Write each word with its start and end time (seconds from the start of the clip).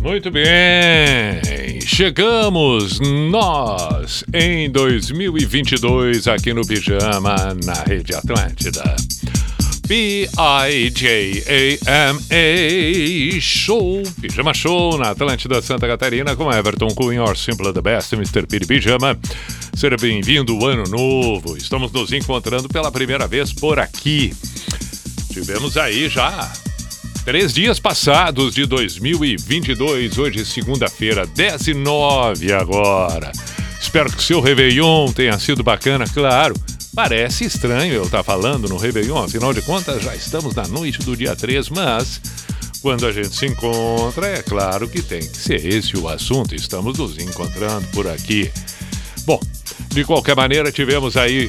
Muito 0.00 0.30
bem. 0.30 1.80
Chegamos 1.86 2.98
nós 3.30 4.24
em 4.32 4.70
2022 4.70 6.26
aqui 6.26 6.54
no 6.54 6.66
Pijama 6.66 7.54
na 7.64 7.74
Rede 7.84 8.14
Atlântida. 8.14 8.96
P-I-J-A-M-A 9.86 10.20
Show, 13.40 14.02
Pijama 14.20 14.54
Show 14.54 14.96
na 14.96 15.10
Atlântida 15.10 15.60
Santa 15.60 15.86
Catarina 15.86 16.36
com 16.36 16.50
Everton 16.50 16.88
Cunha, 16.88 17.34
Simple 17.34 17.72
the 17.72 17.82
Best, 17.82 18.14
Mr. 18.14 18.46
Piri 18.46 18.66
Pijama. 18.66 19.18
Seja 19.74 19.96
bem-vindo, 19.96 20.64
ano 20.64 20.84
novo. 20.84 21.56
Estamos 21.56 21.92
nos 21.92 22.12
encontrando 22.12 22.68
pela 22.68 22.90
primeira 22.90 23.26
vez 23.26 23.52
por 23.52 23.78
aqui. 23.78 24.32
Tivemos 25.32 25.76
aí 25.76 26.08
já 26.08 26.50
três 27.30 27.52
dias 27.52 27.78
passados 27.78 28.56
de 28.56 28.66
2022, 28.66 30.18
hoje 30.18 30.44
segunda-feira, 30.44 31.24
10 31.24 31.68
e 31.68 31.74
9 31.74 32.52
agora. 32.52 33.30
Espero 33.80 34.10
que 34.10 34.20
seu 34.20 34.40
Réveillon 34.40 35.12
tenha 35.12 35.38
sido 35.38 35.62
bacana, 35.62 36.06
claro. 36.12 36.56
Parece 36.92 37.44
estranho 37.44 37.94
eu 37.94 38.02
estar 38.02 38.24
falando 38.24 38.68
no 38.68 38.76
Réveillon, 38.76 39.22
afinal 39.22 39.54
de 39.54 39.62
contas 39.62 40.02
já 40.02 40.12
estamos 40.16 40.56
na 40.56 40.66
noite 40.66 40.98
do 41.04 41.16
dia 41.16 41.36
3, 41.36 41.68
mas 41.68 42.20
quando 42.82 43.06
a 43.06 43.12
gente 43.12 43.32
se 43.36 43.46
encontra, 43.46 44.26
é 44.26 44.42
claro 44.42 44.88
que 44.88 45.00
tem 45.00 45.20
que 45.20 45.36
ser 45.36 45.64
esse 45.64 45.96
o 45.96 46.08
assunto. 46.08 46.56
Estamos 46.56 46.98
nos 46.98 47.16
encontrando 47.16 47.86
por 47.92 48.08
aqui. 48.08 48.50
Bom, 49.24 49.38
de 49.90 50.02
qualquer 50.02 50.34
maneira, 50.34 50.72
tivemos 50.72 51.16
aí 51.16 51.48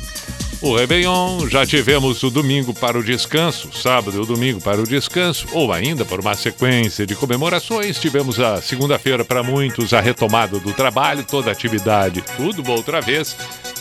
o 0.62 0.76
Réveillon, 0.76 1.48
já 1.50 1.66
tivemos 1.66 2.22
o 2.22 2.30
domingo 2.30 2.73
para 2.73 2.98
o 2.98 3.04
descanso, 3.04 3.70
sábado 3.73 4.17
e 4.17 4.20
o 4.20 4.26
domingo 4.26 4.62
para 4.62 4.80
o 4.80 4.88
descanso, 4.88 5.48
ou 5.53 5.73
ainda 5.73 6.06
por 6.06 6.20
uma 6.20 6.36
sequência 6.36 7.06
de 7.06 7.16
comemorações. 7.16 8.00
Tivemos 8.00 8.40
a 8.40 8.62
segunda-feira 8.62 9.26
para 9.26 9.42
muitos, 9.42 9.94
a 9.94 10.00
retomada 10.00 10.59
do 10.59 10.72
trabalho, 10.72 11.23
toda 11.23 11.50
a 11.50 11.53
atividade, 11.53 12.23
tudo 12.38 12.70
outra 12.72 13.02
vez. 13.02 13.36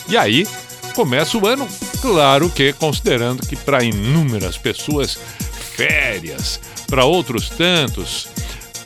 E 0.09 0.17
aí, 0.17 0.47
começa 0.95 1.37
o 1.37 1.45
ano, 1.45 1.67
claro 2.01 2.49
que 2.49 2.73
considerando 2.73 3.45
que 3.45 3.55
para 3.55 3.83
inúmeras 3.83 4.57
pessoas, 4.57 5.17
férias, 5.75 6.59
para 6.87 7.05
outros 7.05 7.49
tantos, 7.49 8.27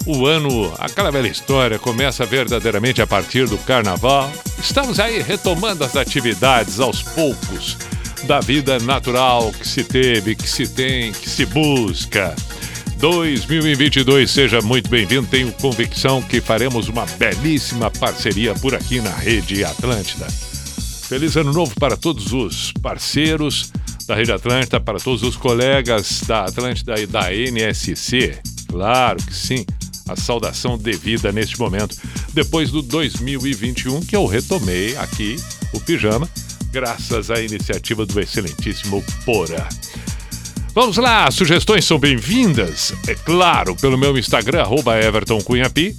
o 0.06 0.28
ano, 0.28 0.72
aquela 0.78 1.12
velha 1.12 1.28
história, 1.28 1.80
começa 1.80 2.26
verdadeiramente 2.26 3.02
a 3.02 3.08
partir 3.08 3.48
do 3.48 3.58
carnaval. 3.58 4.32
Estamos 4.60 5.00
aí 5.00 5.22
retomando 5.22 5.84
as 5.84 5.96
atividades 5.96 6.80
aos 6.80 7.02
poucos 7.02 7.78
da 8.26 8.40
vida 8.40 8.80
natural 8.80 9.52
que 9.52 9.68
se 9.68 9.84
teve, 9.84 10.36
que 10.36 10.48
se 10.48 10.68
tem, 10.68 11.12
que 11.12 11.30
se 11.30 11.46
busca. 11.46 12.36
2022, 12.98 14.30
seja 14.30 14.62
muito 14.62 14.90
bem-vindo. 14.90 15.28
Tenho 15.28 15.52
convicção 15.54 16.22
que 16.22 16.40
faremos 16.40 16.88
uma 16.88 17.06
belíssima 17.18 17.90
parceria 17.92 18.54
por 18.54 18.74
aqui 18.74 19.02
na 19.02 19.12
Rede 19.12 19.64
Atlântida. 19.64 20.28
Feliz 21.08 21.36
ano 21.36 21.54
novo 21.54 21.74
para 21.80 21.98
todos 21.98 22.32
os 22.32 22.72
parceiros 22.82 23.72
da 24.08 24.16
Rede 24.16 24.32
Atlântida, 24.32 24.80
para 24.80 25.00
todos 25.00 25.24
os 25.24 25.36
colegas 25.36 26.22
da 26.28 26.46
Atlântida 26.46 27.00
e 27.00 27.06
da 27.06 27.34
NSC. 27.34 28.40
Claro 28.68 29.18
que 29.24 29.34
sim, 29.34 29.66
a 30.08 30.16
saudação 30.16 30.78
devida 30.78 31.32
neste 31.32 31.60
momento, 31.60 31.98
depois 32.34 32.72
do 32.72 32.82
2021 32.82 34.02
que 34.02 34.16
eu 34.16 34.26
retomei 34.26 34.96
aqui 34.98 35.36
o 35.74 35.80
pijama, 35.80 36.30
graças 36.72 37.32
à 37.32 37.42
iniciativa 37.42 38.06
do 38.06 38.20
excelentíssimo 38.20 39.04
Pora. 39.26 39.68
Vamos 40.74 40.98
lá, 40.98 41.32
sugestões 41.32 41.86
são 41.86 41.98
bem-vindas, 41.98 42.94
é 43.08 43.16
claro, 43.16 43.76
pelo 43.76 43.98
meu 43.98 44.18
Instagram, 44.18 44.62
arroba 44.62 45.00
Everton 45.00 45.42
Cunhapi. 45.42 45.96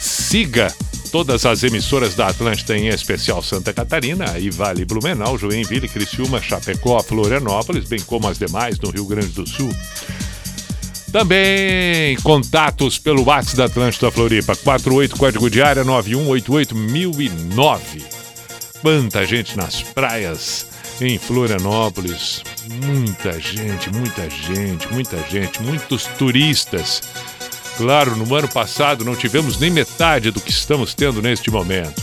Siga 0.00 0.72
todas 1.10 1.44
as 1.44 1.62
emissoras 1.62 2.14
da 2.14 2.28
Atlântida, 2.28 2.76
em 2.76 2.88
especial 2.88 3.42
Santa 3.42 3.72
Catarina, 3.72 4.38
e 4.38 4.50
Vale 4.50 4.84
Blumenau, 4.84 5.38
Joinville, 5.38 5.88
Criciúma, 5.88 6.40
Chapecó, 6.40 7.02
Florianópolis, 7.02 7.88
bem 7.88 8.00
como 8.00 8.28
as 8.28 8.38
demais 8.38 8.78
no 8.78 8.90
Rio 8.90 9.06
Grande 9.06 9.28
do 9.28 9.48
Sul. 9.48 9.70
Também 11.16 12.14
contatos 12.22 12.98
pelo 12.98 13.24
WhatsApp 13.24 13.56
da 13.56 13.64
Atlântida 13.64 14.10
Floripa, 14.10 14.54
48 14.54 15.16
código 15.16 15.48
de 15.48 15.62
área 15.62 15.82
9188009. 15.82 18.02
Quanta 18.82 19.24
gente 19.24 19.56
nas 19.56 19.82
praias 19.82 20.66
em 21.00 21.16
Florianópolis. 21.16 22.42
Muita 22.84 23.40
gente, 23.40 23.90
muita 23.94 24.28
gente, 24.28 24.92
muita 24.92 25.16
gente, 25.30 25.62
muitos 25.62 26.04
turistas 26.18 27.00
Claro, 27.78 28.14
no 28.14 28.34
ano 28.34 28.48
passado 28.48 29.02
não 29.02 29.16
tivemos 29.16 29.58
nem 29.58 29.70
metade 29.70 30.30
do 30.30 30.40
que 30.40 30.50
estamos 30.50 30.92
tendo 30.92 31.22
neste 31.22 31.50
momento. 31.50 32.02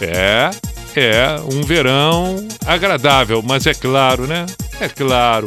É, 0.00 0.50
é 0.96 1.40
um 1.52 1.62
verão 1.62 2.44
agradável, 2.66 3.40
mas 3.46 3.64
é 3.64 3.74
claro, 3.74 4.26
né? 4.26 4.44
É 4.80 4.88
claro. 4.88 5.46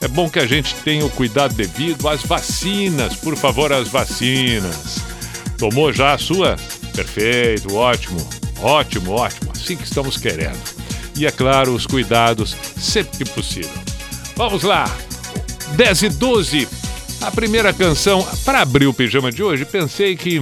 É 0.00 0.08
bom 0.08 0.30
que 0.30 0.38
a 0.38 0.46
gente 0.46 0.74
tenha 0.76 1.04
o 1.04 1.10
cuidado 1.10 1.54
devido 1.54 2.08
às 2.08 2.22
vacinas, 2.22 3.16
por 3.16 3.36
favor, 3.36 3.72
as 3.72 3.88
vacinas. 3.88 4.98
Tomou 5.58 5.92
já 5.92 6.14
a 6.14 6.18
sua? 6.18 6.56
Perfeito, 6.94 7.74
ótimo, 7.74 8.18
ótimo, 8.60 9.12
ótimo. 9.12 9.50
Assim 9.52 9.76
que 9.76 9.84
estamos 9.84 10.16
querendo. 10.16 10.58
E 11.16 11.26
é 11.26 11.30
claro, 11.30 11.74
os 11.74 11.86
cuidados 11.86 12.56
sempre 12.76 13.18
que 13.18 13.30
possível. 13.32 13.70
Vamos 14.36 14.62
lá! 14.62 14.84
10 15.76 16.02
e 16.02 16.08
12 16.10 16.68
a 17.20 17.32
primeira 17.32 17.72
canção, 17.72 18.26
para 18.44 18.62
abrir 18.62 18.86
o 18.86 18.94
pijama 18.94 19.32
de 19.32 19.42
hoje, 19.42 19.64
pensei 19.64 20.16
que 20.16 20.40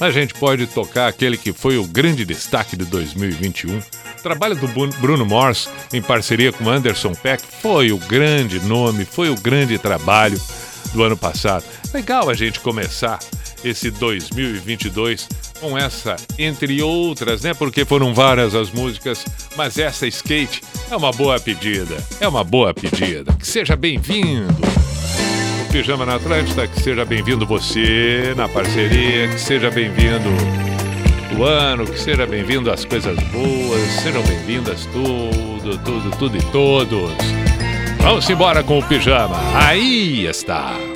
a 0.00 0.10
gente 0.10 0.32
pode 0.34 0.66
tocar 0.66 1.08
aquele 1.08 1.36
que 1.36 1.52
foi 1.52 1.76
o 1.76 1.86
grande 1.86 2.24
destaque 2.24 2.74
de 2.74 2.86
2021. 2.86 3.80
O 4.26 4.28
trabalho 4.28 4.56
do 4.56 4.66
Bruno 4.66 5.24
Mars 5.24 5.70
em 5.92 6.02
parceria 6.02 6.52
com 6.52 6.68
Anderson 6.68 7.12
Peck 7.12 7.44
foi 7.62 7.92
o 7.92 7.96
grande 7.96 8.58
nome, 8.58 9.04
foi 9.04 9.30
o 9.30 9.36
grande 9.36 9.78
trabalho 9.78 10.36
do 10.92 11.04
ano 11.04 11.16
passado. 11.16 11.64
Legal 11.94 12.28
a 12.28 12.34
gente 12.34 12.58
começar 12.58 13.20
esse 13.64 13.88
2022 13.88 15.28
com 15.60 15.78
essa, 15.78 16.16
entre 16.36 16.82
outras, 16.82 17.42
né? 17.42 17.54
Porque 17.54 17.84
foram 17.84 18.12
várias 18.12 18.52
as 18.56 18.72
músicas, 18.72 19.24
mas 19.54 19.78
essa 19.78 20.08
skate 20.08 20.60
é 20.90 20.96
uma 20.96 21.12
boa 21.12 21.38
pedida. 21.38 21.96
É 22.20 22.26
uma 22.26 22.42
boa 22.42 22.74
pedida. 22.74 23.32
Que 23.34 23.46
seja 23.46 23.76
bem-vindo. 23.76 24.52
Pijama 25.70 26.04
na 26.04 26.16
Atlântida, 26.16 26.66
que 26.66 26.82
seja 26.82 27.04
bem-vindo 27.04 27.46
você 27.46 28.34
na 28.36 28.48
parceria, 28.48 29.28
que 29.28 29.38
seja 29.38 29.70
bem-vindo 29.70 30.65
o 31.34 31.44
ano, 31.44 31.84
que 31.84 31.98
seja 31.98 32.26
bem-vindo 32.26 32.70
as 32.70 32.84
coisas 32.84 33.16
boas, 33.24 33.82
sejam 34.02 34.22
bem-vindas 34.22 34.86
tudo, 34.86 35.78
tudo, 35.78 36.16
tudo 36.18 36.36
e 36.36 36.42
todos. 36.52 37.16
Vamos 37.98 38.28
embora 38.30 38.62
com 38.62 38.78
o 38.78 38.82
pijama. 38.86 39.36
Aí 39.54 40.26
está. 40.26 40.95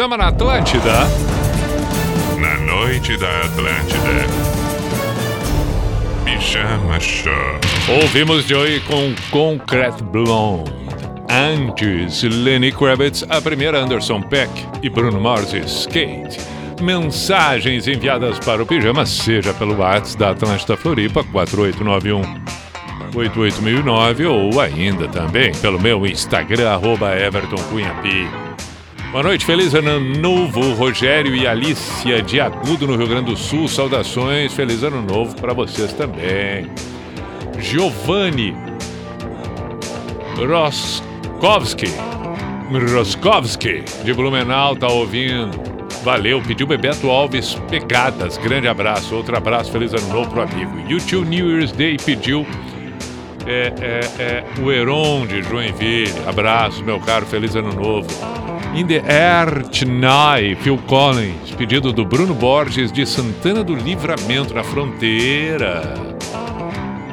Pijama 0.00 0.16
na 0.16 0.28
Atlântida. 0.28 0.92
Na 2.38 2.56
noite 2.60 3.18
da 3.18 3.28
Atlântida. 3.40 4.24
Pijama 6.24 6.98
Show. 6.98 7.32
Ouvimos 8.00 8.46
Joey 8.46 8.80
com 8.80 9.14
Concrete 9.30 10.02
Blonde. 10.02 10.72
Antes, 11.28 12.22
Lenny 12.22 12.72
Kravitz, 12.72 13.26
a 13.28 13.42
primeira 13.42 13.78
Anderson 13.78 14.22
Peck 14.22 14.50
e 14.82 14.88
Bruno 14.88 15.20
Mars 15.20 15.52
Skate. 15.52 16.40
Mensagens 16.80 17.86
enviadas 17.86 18.38
para 18.38 18.62
o 18.62 18.66
Pijama, 18.66 19.04
seja 19.04 19.52
pelo 19.52 19.76
WhatsApp 19.76 20.18
da 20.18 20.30
Atlântida 20.30 20.78
Floripa, 20.78 21.22
4891 21.24 22.22
88009 23.14 24.24
ou 24.24 24.60
ainda 24.62 25.08
também 25.08 25.52
pelo 25.56 25.78
meu 25.78 26.06
Instagram, 26.06 26.70
arroba 26.70 27.14
Everton 27.14 27.62
Cunha 27.64 27.92
P. 28.02 28.49
Boa 29.12 29.24
noite, 29.24 29.44
feliz 29.44 29.74
ano 29.74 29.98
novo, 29.98 30.72
Rogério 30.74 31.34
e 31.34 31.44
Alicia 31.44 32.22
de 32.22 32.40
Agudo 32.40 32.86
no 32.86 32.94
Rio 32.94 33.08
Grande 33.08 33.32
do 33.32 33.36
Sul. 33.36 33.66
Saudações, 33.66 34.54
feliz 34.54 34.84
ano 34.84 35.02
novo 35.02 35.34
para 35.34 35.52
vocês 35.52 35.92
também. 35.92 36.70
Giovanni 37.58 38.54
Roskovski, 40.36 41.92
Roskovski 42.94 43.82
de 44.04 44.14
Blumenau 44.14 44.76
tá 44.76 44.86
ouvindo. 44.86 45.60
Valeu, 46.04 46.40
pediu 46.40 46.68
Bebeto 46.68 47.10
Alves 47.10 47.54
Pegadas. 47.68 48.38
Grande 48.38 48.68
abraço, 48.68 49.16
outro 49.16 49.36
abraço, 49.36 49.72
feliz 49.72 49.92
ano 49.92 50.06
novo 50.06 50.30
pro 50.30 50.42
amigo. 50.42 50.88
YouTube 50.88 51.28
New 51.28 51.50
Year's 51.50 51.72
Day 51.72 51.96
pediu 51.96 52.46
é, 53.44 53.72
é, 53.80 54.22
é, 54.22 54.44
o 54.62 54.70
Heron 54.70 55.26
de 55.26 55.42
Joinville. 55.42 56.14
Abraço, 56.28 56.84
meu 56.84 57.00
caro, 57.00 57.26
feliz 57.26 57.56
ano 57.56 57.72
novo. 57.72 58.06
In 58.72 58.86
the 58.86 59.02
Air 59.04 59.64
Tonight, 59.64 60.62
Phil 60.62 60.78
Collins, 60.86 61.50
pedido 61.58 61.92
do 61.92 62.04
Bruno 62.04 62.32
Borges 62.32 62.92
de 62.92 63.04
Santana 63.04 63.64
do 63.64 63.74
Livramento, 63.74 64.54
na 64.54 64.62
fronteira. 64.62 65.82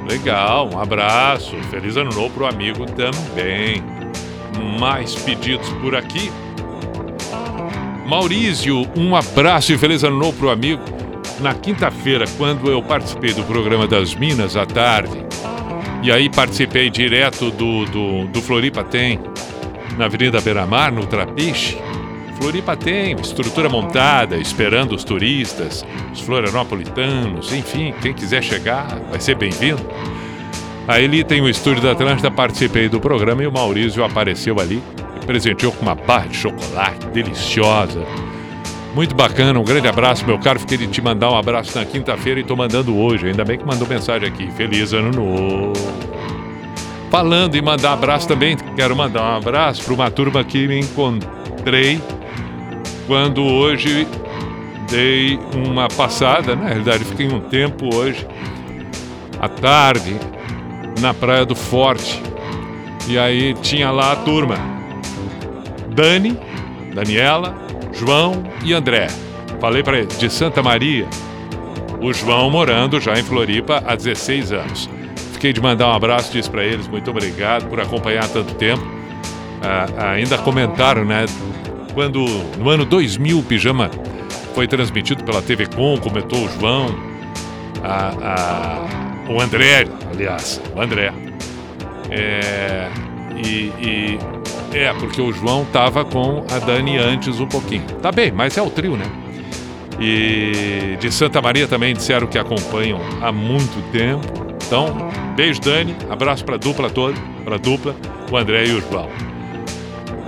Legal, 0.08 0.70
um 0.72 0.80
abraço, 0.80 1.56
feliz 1.72 1.98
ano 1.98 2.12
novo 2.12 2.30
pro 2.30 2.46
amigo 2.46 2.86
também. 2.86 3.84
Mais 4.80 5.16
pedidos 5.16 5.68
por 5.82 5.96
aqui. 5.96 6.32
Maurício, 8.06 8.88
um 8.96 9.16
abraço 9.16 9.74
e 9.74 9.78
feliz 9.80 10.04
ano 10.04 10.18
novo 10.18 10.38
pro 10.38 10.52
amigo. 10.52 10.84
Na 11.40 11.56
quinta-feira, 11.56 12.26
quando 12.38 12.70
eu 12.70 12.84
participei 12.84 13.34
do 13.34 13.44
programa 13.44 13.88
das 13.88 14.14
Minas 14.14 14.56
à 14.56 14.66
tarde, 14.66 15.26
e 16.04 16.12
aí 16.12 16.30
participei 16.30 16.92
direto 16.92 17.50
do, 17.50 17.86
do, 17.86 18.28
do 18.28 18.42
Floripa 18.44 18.84
Tem, 18.84 19.20
na 19.98 20.06
Avenida 20.06 20.40
Beira-Mar, 20.40 20.92
no 20.92 21.06
Trapiche. 21.06 21.78
Floripa 22.40 22.78
tem 22.78 23.16
estrutura 23.20 23.68
montada, 23.68 24.38
esperando 24.38 24.94
os 24.94 25.04
turistas, 25.04 25.84
os 26.14 26.22
florianopolitanos, 26.22 27.52
enfim, 27.52 27.94
quem 28.02 28.14
quiser 28.14 28.44
chegar 28.44 29.00
vai 29.10 29.20
ser 29.20 29.36
bem-vindo. 29.36 29.82
Aí 30.88 31.04
ali 31.04 31.24
tem 31.24 31.42
o 31.42 31.50
estúdio 31.50 31.82
da 31.82 31.92
Atlântida, 31.92 32.30
participei 32.30 32.88
do 32.88 33.00
programa 33.02 33.44
e 33.44 33.48
o 33.48 33.52
Maurício 33.52 34.04
apareceu 34.04 34.60
ali 34.60 34.82
e 35.22 35.26
presenteou 35.26 35.72
com 35.72 35.82
uma 35.82 35.96
barra 35.96 36.28
de 36.28 36.38
chocolate 36.38 37.08
deliciosa. 37.08 38.06
Muito 38.94 39.14
bacana, 39.14 39.60
um 39.60 39.64
grande 39.64 39.88
abraço, 39.88 40.26
meu 40.26 40.40
caro. 40.40 40.60
Fiquei 40.60 40.78
de 40.78 40.88
te 40.88 41.02
mandar 41.02 41.30
um 41.32 41.38
abraço 41.38 41.78
na 41.78 41.86
quinta-feira 41.86 42.40
e 42.40 42.44
tô 42.44 42.56
mandando 42.56 42.98
hoje. 42.98 43.28
Ainda 43.28 43.44
bem 43.44 43.58
que 43.58 43.66
mandou 43.66 43.88
mensagem 43.88 44.28
aqui. 44.28 44.50
Feliz 44.52 44.94
ano 44.94 45.12
novo. 45.12 46.17
Falando 47.10 47.56
em 47.56 47.62
mandar 47.62 47.94
abraço 47.94 48.28
também, 48.28 48.58
quero 48.76 48.96
mandar 48.96 49.22
um 49.22 49.38
abraço 49.38 49.84
para 49.84 49.94
uma 49.94 50.12
turma 50.12 50.44
que 50.44 50.68
me 50.68 50.80
encontrei 50.80 52.02
quando 53.08 53.42
hoje 53.42 54.06
dei 54.90 55.40
uma 55.54 55.88
passada, 55.88 56.56
na 56.56 56.68
realidade 56.68 57.06
fiquei 57.06 57.28
um 57.28 57.40
tempo 57.40 57.94
hoje, 57.96 58.28
à 59.40 59.48
tarde, 59.48 60.16
na 61.00 61.14
Praia 61.14 61.46
do 61.46 61.56
Forte. 61.56 62.22
E 63.08 63.18
aí 63.18 63.54
tinha 63.62 63.90
lá 63.92 64.12
a 64.12 64.16
turma. 64.18 64.58
Dani, 65.90 66.38
Daniela, 66.94 67.56
João 67.94 68.44
e 68.64 68.74
André. 68.74 69.08
Falei 69.62 69.82
para 69.82 70.00
ele, 70.00 70.08
de 70.08 70.30
Santa 70.30 70.62
Maria. 70.62 71.08
O 72.02 72.14
João 72.14 72.50
morando 72.50 73.00
já 73.00 73.18
em 73.18 73.24
Floripa 73.24 73.82
há 73.86 73.96
16 73.96 74.52
anos. 74.52 74.97
Fiquei 75.38 75.54
de 75.54 75.62
mandar 75.62 75.90
um 75.90 75.94
abraço, 75.94 76.32
disse 76.32 76.50
para 76.50 76.66
eles, 76.66 76.88
muito 76.88 77.12
obrigado 77.12 77.70
por 77.70 77.80
acompanhar 77.80 78.28
tanto 78.28 78.56
tempo. 78.56 78.84
Ah, 79.62 80.14
ainda 80.14 80.36
comentaram, 80.40 81.06
né? 81.06 81.28
Quando 81.94 82.26
no 82.58 82.68
ano 82.72 82.84
2000 82.84 83.38
o 83.38 83.44
Pijama 83.44 83.92
foi 84.56 84.68
transmitido 84.68 85.24
pela 85.24 85.40
TV 85.40 85.68
Com, 85.68 85.96
comentou 86.00 86.44
o 86.44 86.50
João, 86.50 86.88
a, 87.84 88.14
a, 89.30 89.32
o 89.32 89.40
André, 89.40 89.86
aliás, 90.12 90.60
o 90.76 90.82
André. 90.82 91.14
É, 92.10 92.90
e, 93.36 93.72
e 93.80 94.20
é, 94.74 94.92
porque 94.94 95.22
o 95.22 95.32
João 95.32 95.66
tava 95.66 96.04
com 96.04 96.44
a 96.50 96.58
Dani 96.58 96.98
antes 96.98 97.40
um 97.40 97.48
pouquinho. 97.48 97.86
Tá 98.02 98.12
bem, 98.12 98.32
mas 98.32 98.58
é 98.58 98.62
o 98.64 98.72
trio, 98.72 98.98
né? 98.98 99.06
E 100.00 100.98
de 101.00 101.12
Santa 101.12 101.40
Maria 101.44 101.68
também 101.68 101.94
disseram 101.94 102.26
que 102.26 102.40
acompanham 102.40 103.00
há 103.22 103.32
muito 103.32 103.80
tempo. 103.92 104.47
Então, 104.68 104.94
beijo, 105.34 105.62
Dani. 105.62 105.96
Abraço 106.10 106.44
para 106.44 106.56
a 106.56 106.58
dupla 106.58 106.90
toda, 106.90 107.18
para 107.46 107.56
a 107.56 107.58
dupla, 107.58 107.96
o 108.30 108.36
André 108.36 108.66
e 108.66 108.74
o 108.74 108.82
João. 108.82 109.08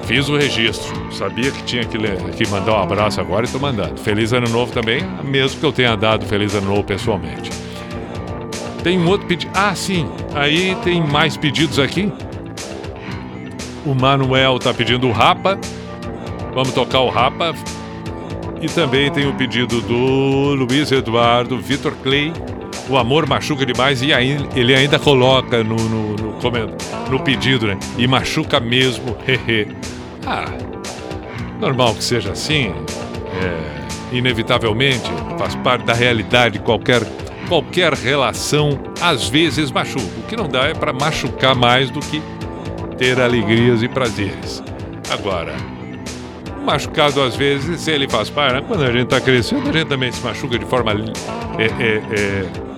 Fiz 0.04 0.30
o 0.30 0.38
registro. 0.38 1.12
Sabia 1.12 1.52
que 1.52 1.62
tinha 1.64 1.84
que, 1.84 1.98
que 1.98 2.50
mandar 2.50 2.80
um 2.80 2.84
abraço 2.84 3.20
agora 3.20 3.42
e 3.42 3.46
estou 3.46 3.60
mandando. 3.60 4.00
Feliz 4.00 4.32
Ano 4.32 4.48
Novo 4.50 4.72
também, 4.72 5.04
mesmo 5.24 5.60
que 5.60 5.66
eu 5.66 5.74
tenha 5.74 5.96
dado 5.96 6.26
Feliz 6.26 6.56
Ano 6.56 6.68
Novo 6.68 6.84
pessoalmente. 6.86 7.52
Tem 8.82 8.98
um 8.98 9.08
outro 9.10 9.28
pedido. 9.28 9.52
Ah, 9.54 9.76
sim. 9.76 10.10
Aí 10.34 10.74
tem 10.86 11.06
mais 11.06 11.36
pedidos 11.36 11.78
aqui. 11.78 12.12
O 13.86 13.94
Manuel 13.94 14.56
está 14.56 14.74
pedindo 14.74 15.06
o 15.08 15.12
Rapa. 15.12 15.60
Vamos 16.54 16.72
tocar 16.72 17.02
o 17.02 17.10
Rapa. 17.10 17.54
E 18.62 18.68
também 18.68 19.12
tem 19.12 19.28
o 19.28 19.34
pedido 19.34 19.82
do 19.82 20.56
Luiz 20.56 20.92
Eduardo 20.94 21.60
Vitor 21.60 21.94
Clay 22.02 22.32
o 22.90 22.98
amor 22.98 23.28
machuca 23.28 23.66
demais 23.66 24.02
e 24.02 24.12
aí 24.12 24.38
ele 24.56 24.76
ainda 24.76 24.98
coloca 24.98 25.64
no, 25.64 25.76
no, 25.76 26.16
no, 26.16 26.38
no 27.10 27.20
pedido, 27.20 27.68
né? 27.68 27.78
E 27.98 28.08
machuca 28.08 28.60
mesmo, 28.60 29.16
ah, 30.26 30.46
normal 31.60 31.94
que 31.94 32.04
seja 32.04 32.32
assim, 32.32 32.74
é, 33.42 34.18
inevitavelmente, 34.18 35.10
faz 35.38 35.56
parte 35.56 35.86
da 35.86 35.94
realidade, 35.94 36.58
qualquer, 36.60 37.02
qualquer 37.48 37.94
relação 37.94 38.80
às 39.00 39.30
vezes 39.30 39.72
machuca. 39.72 40.20
O 40.20 40.24
que 40.24 40.36
não 40.36 40.48
dá 40.48 40.66
é 40.66 40.74
para 40.74 40.92
machucar 40.92 41.56
mais 41.56 41.92
do 41.92 42.00
que 42.00 42.22
ter 42.98 43.20
alegrias 43.22 43.84
e 43.84 43.88
prazeres. 43.88 44.64
Agora, 45.12 45.56
machucado 46.66 47.22
às 47.22 47.36
vezes, 47.36 47.88
ele 47.88 48.10
faz 48.10 48.32
parte, 48.32 48.56
né? 48.56 48.64
quando 48.68 48.84
a 48.84 48.92
gente 48.92 49.04
está 49.04 49.22
crescendo, 49.22 49.70
a 49.70 49.74
gente 49.74 49.88
também 49.88 50.12
se 50.12 50.22
machuca 50.24 50.58
de 50.58 50.66
forma 50.66 50.92
é, 50.92 51.66
é, 51.66 52.02
é 52.12 52.69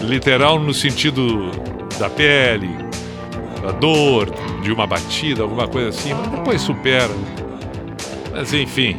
literal 0.00 0.58
no 0.58 0.72
sentido 0.72 1.50
da 1.98 2.08
pele, 2.08 2.70
da 3.62 3.72
dor, 3.72 4.30
de 4.62 4.72
uma 4.72 4.86
batida, 4.86 5.42
alguma 5.42 5.68
coisa 5.68 5.88
assim, 5.90 6.14
mas 6.14 6.28
depois 6.30 6.60
supera. 6.60 7.10
Mas 8.32 8.52
enfim, 8.52 8.96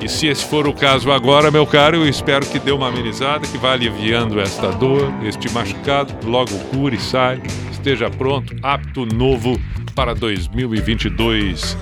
e 0.00 0.08
se 0.08 0.26
esse 0.26 0.44
for 0.44 0.66
o 0.66 0.72
caso 0.72 1.10
agora, 1.10 1.50
meu 1.50 1.66
caro, 1.66 1.96
eu 1.96 2.08
espero 2.08 2.44
que 2.46 2.58
dê 2.58 2.70
uma 2.70 2.88
amenizada, 2.88 3.46
que 3.46 3.56
vá 3.56 3.72
aliviando 3.72 4.40
esta 4.40 4.70
dor, 4.70 5.12
este 5.24 5.50
machucado, 5.52 6.14
logo 6.28 6.52
cure, 6.70 6.98
sai, 6.98 7.40
esteja 7.70 8.10
pronto, 8.10 8.54
apto, 8.62 9.06
novo 9.06 9.58
para 9.94 10.14
2022 10.14 11.76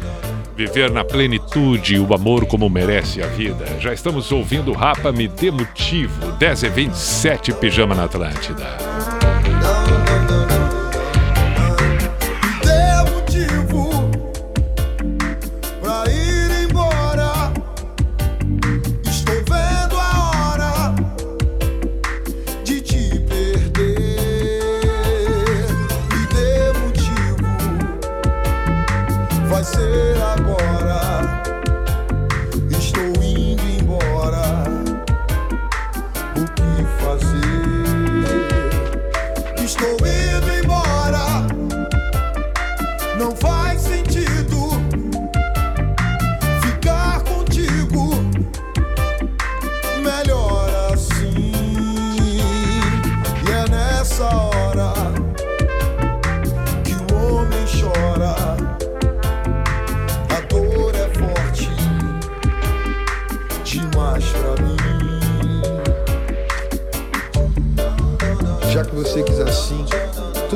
viver 0.57 0.91
na 0.91 1.05
plenitude 1.05 1.99
o 1.99 2.15
amor 2.15 2.47
como 2.47 2.71
merece 2.71 3.23
a 3.23 3.27
vida. 3.27 3.67
Já 3.81 3.93
estamos 3.93 4.31
ouvindo 4.31 4.73
Rapa 4.73 5.11
Me 5.11 5.27
Dê 5.27 5.51
Motivo, 5.51 6.33
10 6.33 6.63
e 6.63 6.69
27 6.69 7.53
Pijama 7.55 7.95
na 7.95 8.05
Atlântida. 8.05 9.24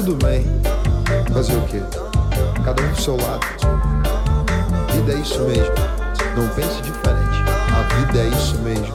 Tudo 0.09 0.25
bem. 0.25 0.43
Fazer 1.35 1.55
o 1.55 1.61
quê? 1.67 1.83
Cada 2.65 2.83
um 2.83 2.89
do 2.89 2.99
seu 2.99 3.15
lado. 3.17 3.47
Vida 4.91 5.13
é 5.13 5.17
isso 5.17 5.39
mesmo. 5.41 5.75
Não 6.35 6.49
pense 6.55 6.81
diferente. 6.81 7.45
A 7.77 7.95
vida 7.95 8.19
é 8.21 8.29
isso 8.29 8.59
mesmo. 8.61 8.95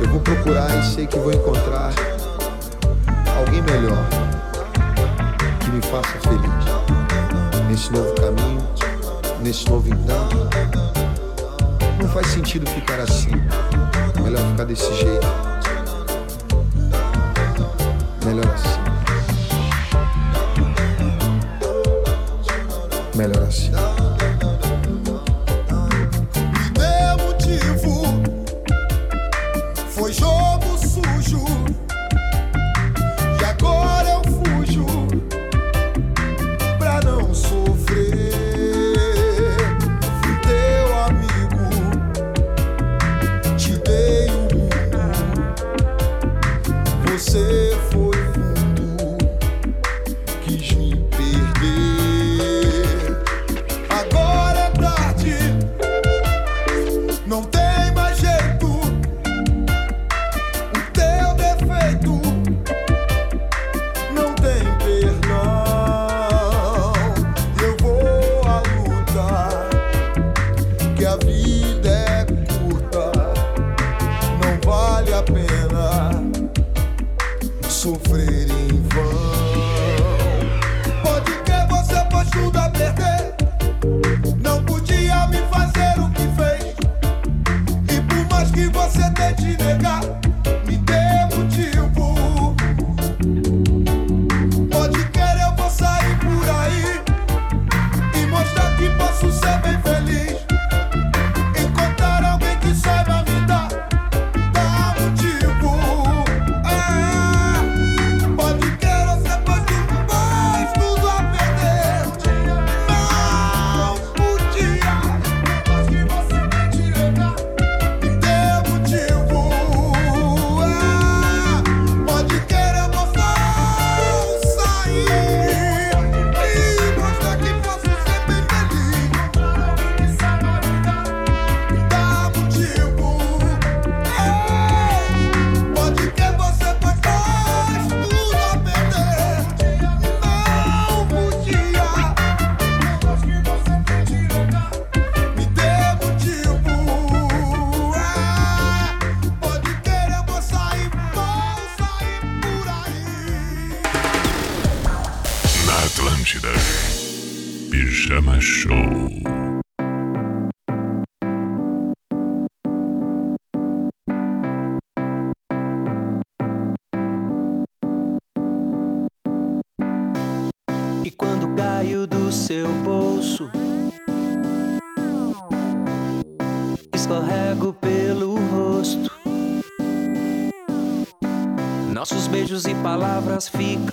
Eu 0.00 0.08
vou 0.08 0.20
procurar 0.20 0.70
e 0.78 0.84
sei 0.84 1.08
que 1.08 1.18
vou 1.18 1.32
encontrar 1.32 1.92
alguém 3.36 3.60
melhor 3.62 4.06
que 5.58 5.70
me 5.70 5.82
faça 5.82 6.16
feliz 6.20 7.68
nesse 7.68 7.92
novo 7.92 8.14
caminho, 8.14 8.62
nesse 9.42 9.68
novo 9.68 9.88
encanto. 9.88 10.48
Não 12.00 12.08
faz 12.08 12.28
sentido 12.28 12.70
ficar 12.70 13.00
assim. 13.00 13.32
Melhor 14.22 14.42
ficar 14.52 14.64
desse 14.64 14.94
jeito. 14.94 15.26
Melhor 18.24 18.46
assim. 18.46 18.81
Melhor 23.22 23.91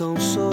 cansou. 0.00 0.49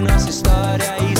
nossa 0.00 0.30
história 0.30 0.96
e 1.02 1.19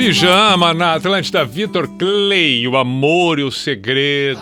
Pijama 0.00 0.72
na 0.72 0.94
Atlântida, 0.94 1.44
Vitor 1.44 1.86
Clay, 1.98 2.66
o 2.66 2.74
amor 2.74 3.38
e 3.38 3.42
o 3.42 3.50
segredo. 3.50 4.40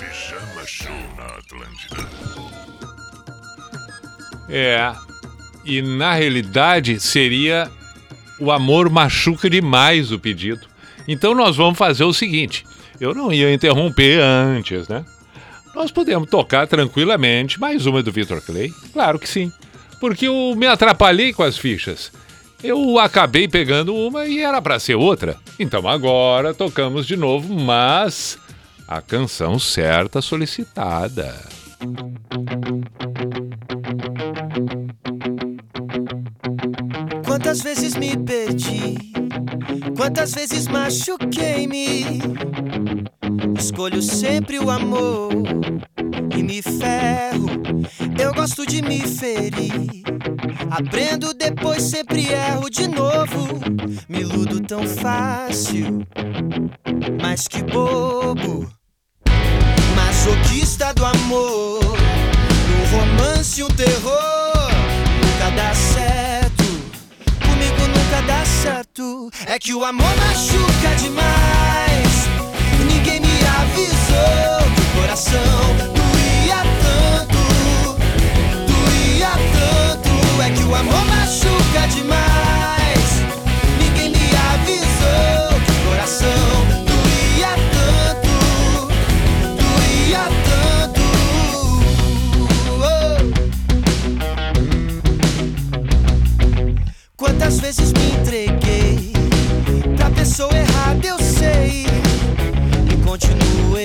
Pijama 0.00 0.66
Show 0.66 0.90
na 1.16 1.26
Atlântida. 1.26 2.08
É, 4.48 4.92
e 5.64 5.80
na 5.80 6.12
realidade 6.12 6.98
seria 6.98 7.70
o 8.40 8.50
amor 8.50 8.90
machuca 8.90 9.48
demais 9.48 10.10
o 10.10 10.18
pedido. 10.18 10.66
Então 11.06 11.32
nós 11.32 11.56
vamos 11.56 11.78
fazer 11.78 12.02
o 12.02 12.12
seguinte: 12.12 12.64
eu 13.00 13.14
não 13.14 13.32
ia 13.32 13.54
interromper 13.54 14.20
antes, 14.20 14.88
né? 14.88 15.04
Nós 15.72 15.92
podemos 15.92 16.28
tocar 16.28 16.66
tranquilamente 16.66 17.60
mais 17.60 17.86
uma 17.86 18.02
do 18.02 18.10
Vitor 18.10 18.42
Clay? 18.42 18.72
Claro 18.92 19.20
que 19.20 19.28
sim. 19.28 19.52
Porque 20.00 20.26
eu 20.26 20.52
me 20.56 20.66
atrapalhei 20.66 21.32
com 21.32 21.44
as 21.44 21.56
fichas. 21.56 22.10
Eu 22.62 22.98
acabei 22.98 23.48
pegando 23.48 23.94
uma 23.94 24.26
e 24.26 24.40
era 24.40 24.60
para 24.60 24.78
ser 24.78 24.94
outra. 24.94 25.36
Então 25.58 25.88
agora 25.88 26.52
tocamos 26.52 27.06
de 27.06 27.16
novo, 27.16 27.54
mas 27.54 28.38
a 28.86 29.00
canção 29.00 29.58
certa 29.58 30.20
solicitada. 30.20 31.34
Quantas 37.24 37.62
vezes 37.62 37.94
me 37.96 38.16
perdi, 38.16 38.96
quantas 39.96 40.32
vezes 40.32 40.66
machuquei-me. 40.66 42.20
Escolho 43.58 44.02
sempre 44.02 44.58
o 44.58 44.70
amor 44.70 45.30
e 46.36 46.42
me 46.42 46.62
ferro. 46.62 47.48
Eu 48.18 48.32
gosto 48.34 48.66
de 48.66 48.82
me 48.82 49.00
ferir. 49.00 50.02
Aprendo 50.70 51.34
depois, 51.34 51.82
sempre 51.82 52.28
erro 52.28 52.70
de 52.70 52.86
novo. 52.86 53.60
Me 54.08 54.20
iludo 54.20 54.60
tão 54.60 54.86
fácil, 54.86 56.06
mas 57.20 57.48
que 57.48 57.62
bobo. 57.62 58.70
Masoquista 59.96 60.92
do 60.94 61.04
amor, 61.04 61.80
no 61.82 62.96
romance 62.96 63.62
um 63.62 63.68
terror. 63.68 64.70
Nunca 65.22 65.50
dá 65.56 65.74
certo, 65.74 66.64
comigo 67.40 67.86
nunca 67.88 68.22
dá 68.26 68.44
certo. 68.44 69.30
É 69.46 69.58
que 69.58 69.74
o 69.74 69.84
amor 69.84 70.14
machuca 70.16 70.94
demais. 70.98 72.28
Ninguém 72.86 73.20
me 73.20 73.28
avisou 73.28 74.74
que 74.74 74.80
o 74.80 75.00
coração 75.00 75.99
É 80.42 80.50
que 80.52 80.62
o 80.62 80.74
amor 80.74 81.04
machuca 81.04 81.86
demais. 81.94 83.22
Ninguém 83.78 84.10
me 84.10 84.30
avisou 84.52 85.60
que 85.66 85.70
o 85.70 85.74
coração 85.86 86.66
doía 86.88 87.52
tanto, 87.76 88.32
doía 89.60 90.24
tanto. 90.48 91.04
Oh. 92.80 93.20
Quantas 97.16 97.60
vezes 97.60 97.92
me 97.92 98.06
entreguei 98.12 99.12
pra 99.94 100.08
pessoa 100.08 100.56
errada, 100.56 101.06
eu 101.06 101.18
sei. 101.18 101.86
E 102.90 102.96
continuo 103.04 103.76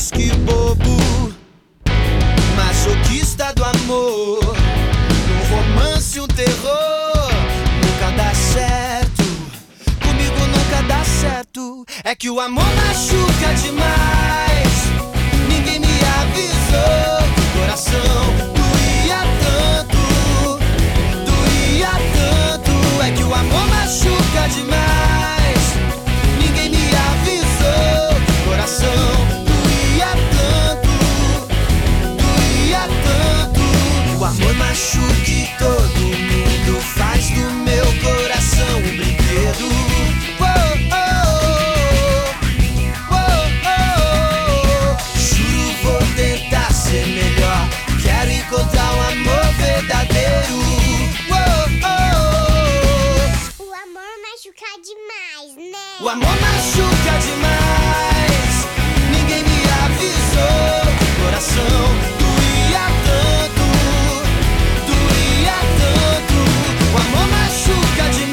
Mas 0.00 0.10
que 0.12 0.30
bobo, 0.38 1.34
masoquista 2.56 3.52
do 3.52 3.62
amor. 3.62 4.56
Um 5.28 5.54
romance, 5.54 6.18
um 6.18 6.26
terror, 6.26 7.28
nunca 7.84 8.10
dá 8.16 8.34
certo. 8.34 9.24
Comigo 10.00 10.40
nunca 10.46 10.82
dá 10.88 11.04
certo. 11.04 11.84
É 12.02 12.14
que 12.14 12.30
o 12.30 12.40
amor 12.40 12.64
machuca 12.76 13.52
demais. 13.62 14.72
Ninguém 15.50 15.80
me 15.80 16.00
avisou. 16.22 17.20
O 17.36 17.58
coração 17.58 18.22
doía 18.56 19.20
tanto, 19.44 19.98
doía 21.26 21.92
tanto. 22.16 23.02
É 23.04 23.10
que 23.10 23.22
o 23.22 23.34
amor 23.34 23.66
machuca 23.68 24.48
demais. 24.48 25.74
Ninguém 26.38 26.70
me 26.70 26.88
avisou. 26.88 28.16
O 28.16 28.48
coração 28.48 29.19
Coração 61.40 62.00
machuca 67.30 68.10
demais. 68.10 68.29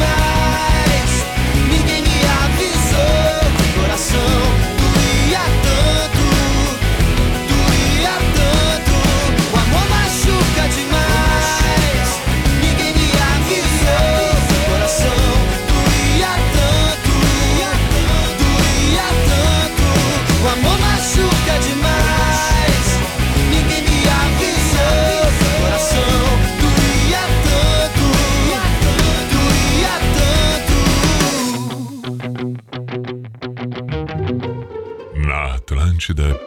Atlântida, 36.07 36.39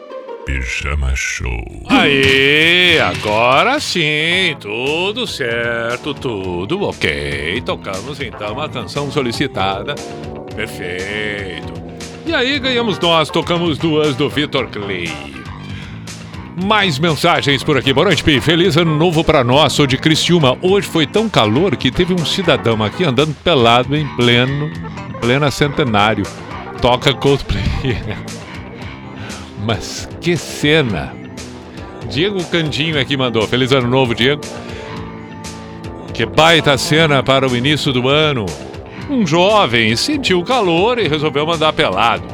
Pijama 0.47 1.15
Show. 1.15 1.65
Aí, 1.89 2.99
agora 2.99 3.79
sim, 3.79 4.57
tudo 4.59 5.27
certo, 5.27 6.15
tudo 6.15 6.83
ok. 6.83 7.61
Tocamos 7.65 8.21
então 8.21 8.55
uma 8.55 8.69
canção 8.69 9.11
solicitada. 9.11 9.95
Perfeito. 10.55 11.75
E 12.25 12.35
aí 12.35 12.59
ganhamos 12.59 12.99
nós, 12.99 13.29
tocamos 13.29 13.77
duas 13.77 14.17
do 14.17 14.31
Vitor 14.31 14.69
Clay. 14.69 15.11
Mais 16.65 16.99
mensagens 16.99 17.63
por 17.63 17.77
aqui. 17.77 17.93
Boa 17.93 18.07
noite, 18.07 18.25
Pi. 18.25 18.41
Feliz 18.41 18.77
ano 18.77 18.97
novo 18.97 19.23
pra 19.23 19.45
nós. 19.45 19.73
Sou 19.73 19.87
de 19.87 19.97
Criciúma. 19.97 20.57
Hoje 20.63 20.89
foi 20.89 21.07
tão 21.07 21.29
calor 21.29 21.77
que 21.77 21.91
teve 21.91 22.15
um 22.15 22.25
cidadão 22.25 22.83
aqui 22.83 23.05
andando 23.05 23.35
pelado 23.43 23.97
em 23.97 24.07
pleno, 24.17 24.71
plena 25.21 25.51
centenário. 25.51 26.25
Toca 26.81 27.13
Coldplay. 27.15 27.63
Mas 29.65 30.09
que 30.21 30.37
cena! 30.37 31.15
Diego 32.09 32.43
Candinho 32.45 33.01
aqui 33.01 33.17
mandou. 33.17 33.47
Feliz 33.47 33.73
ano 33.73 33.89
novo, 33.89 34.15
Diego. 34.15 34.43
Que 36.13 36.27
baita 36.27 36.77
cena 36.77 37.23
para 37.23 37.49
o 37.49 37.57
início 37.57 37.93
do 37.93 38.09
ano. 38.09 38.47
Um 39.09 39.27
jovem 39.27 39.95
sentiu 39.97 40.43
calor 40.43 40.99
e 40.99 41.09
resolveu 41.09 41.47
mandar 41.47 41.73
pelado. 41.73 42.25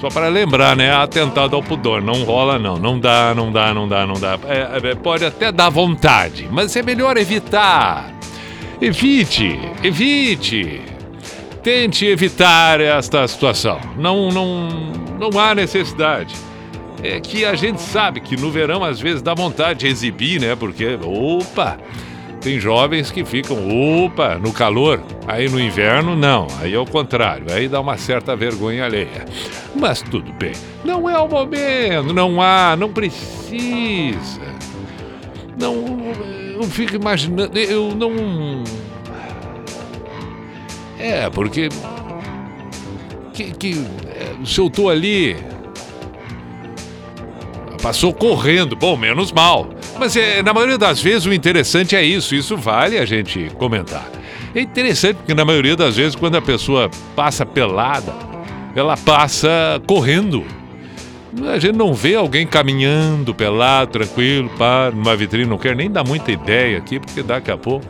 Só 0.00 0.08
para 0.08 0.28
lembrar, 0.28 0.76
né? 0.76 0.94
Atentado 0.94 1.56
ao 1.56 1.62
pudor. 1.62 2.02
Não 2.02 2.24
rola, 2.24 2.58
não. 2.58 2.76
Não 2.76 2.98
dá, 2.98 3.34
não 3.34 3.52
dá, 3.52 3.72
não 3.72 3.88
dá, 3.88 4.06
não 4.06 4.14
dá. 4.14 4.38
É, 4.46 4.90
é, 4.90 4.94
pode 4.94 5.24
até 5.24 5.52
dar 5.52 5.70
vontade, 5.70 6.48
mas 6.50 6.74
é 6.74 6.82
melhor 6.82 7.16
evitar. 7.16 8.12
Evite, 8.80 9.58
evite. 9.82 10.82
Tente 11.62 12.04
evitar 12.04 12.80
esta 12.80 13.26
situação. 13.26 13.80
Não, 13.96 14.28
não, 14.28 14.68
não 15.18 15.38
há 15.38 15.54
necessidade. 15.54 16.34
É 17.02 17.20
que 17.20 17.44
a 17.44 17.54
gente 17.54 17.80
sabe 17.80 18.20
que 18.20 18.36
no 18.36 18.50
verão 18.50 18.82
às 18.82 19.00
vezes 19.00 19.20
dá 19.20 19.34
vontade 19.34 19.80
de 19.80 19.88
exibir, 19.88 20.40
né? 20.40 20.56
Porque, 20.56 20.98
opa, 21.02 21.76
tem 22.40 22.60
jovens 22.60 23.10
que 23.10 23.24
ficam, 23.24 23.56
opa, 24.04 24.36
no 24.36 24.52
calor. 24.52 25.02
Aí 25.26 25.48
no 25.48 25.58
inverno, 25.58 26.14
não. 26.14 26.46
Aí 26.60 26.74
é 26.74 26.78
o 26.78 26.84
contrário. 26.84 27.46
Aí 27.50 27.68
dá 27.68 27.80
uma 27.80 27.96
certa 27.96 28.36
vergonha 28.36 28.84
alheia. 28.84 29.24
Mas 29.74 30.02
tudo 30.02 30.32
bem. 30.34 30.52
Não 30.84 31.08
é 31.08 31.18
o 31.18 31.26
momento. 31.26 32.12
Não 32.12 32.40
há, 32.40 32.76
não 32.76 32.90
precisa. 32.92 34.42
Não, 35.58 35.74
não 36.56 36.64
fico 36.64 36.96
imaginando. 36.96 37.58
Eu 37.58 37.94
não. 37.94 38.64
É, 40.98 41.28
porque. 41.30 41.68
Que, 43.34 43.50
que, 43.50 43.84
eu 44.56 44.70
tô 44.70 44.88
ali. 44.88 45.36
Passou 47.82 48.14
correndo, 48.14 48.76
bom, 48.76 48.96
menos 48.96 49.32
mal. 49.32 49.68
Mas 49.98 50.16
é, 50.16 50.40
na 50.40 50.54
maioria 50.54 50.78
das 50.78 51.02
vezes 51.02 51.26
o 51.26 51.32
interessante 51.32 51.96
é 51.96 52.02
isso, 52.02 52.34
isso 52.34 52.56
vale 52.56 52.96
a 52.96 53.04
gente 53.04 53.50
comentar. 53.58 54.08
É 54.54 54.60
interessante 54.60 55.16
porque 55.16 55.34
na 55.34 55.44
maioria 55.44 55.74
das 55.74 55.96
vezes 55.96 56.14
quando 56.14 56.36
a 56.36 56.42
pessoa 56.42 56.88
passa 57.16 57.44
pelada, 57.44 58.14
ela 58.74 58.96
passa 58.96 59.82
correndo. 59.84 60.44
A 61.52 61.58
gente 61.58 61.76
não 61.76 61.92
vê 61.92 62.14
alguém 62.14 62.46
caminhando 62.46 63.34
pelado, 63.34 63.90
tranquilo, 63.90 64.48
pá, 64.56 64.92
numa 64.94 65.16
vitrine, 65.16 65.44
não 65.44 65.58
quero 65.58 65.76
nem 65.76 65.90
dar 65.90 66.04
muita 66.04 66.30
ideia 66.30 66.78
aqui, 66.78 67.00
porque 67.00 67.22
daqui 67.22 67.50
a 67.50 67.56
pouco. 67.56 67.84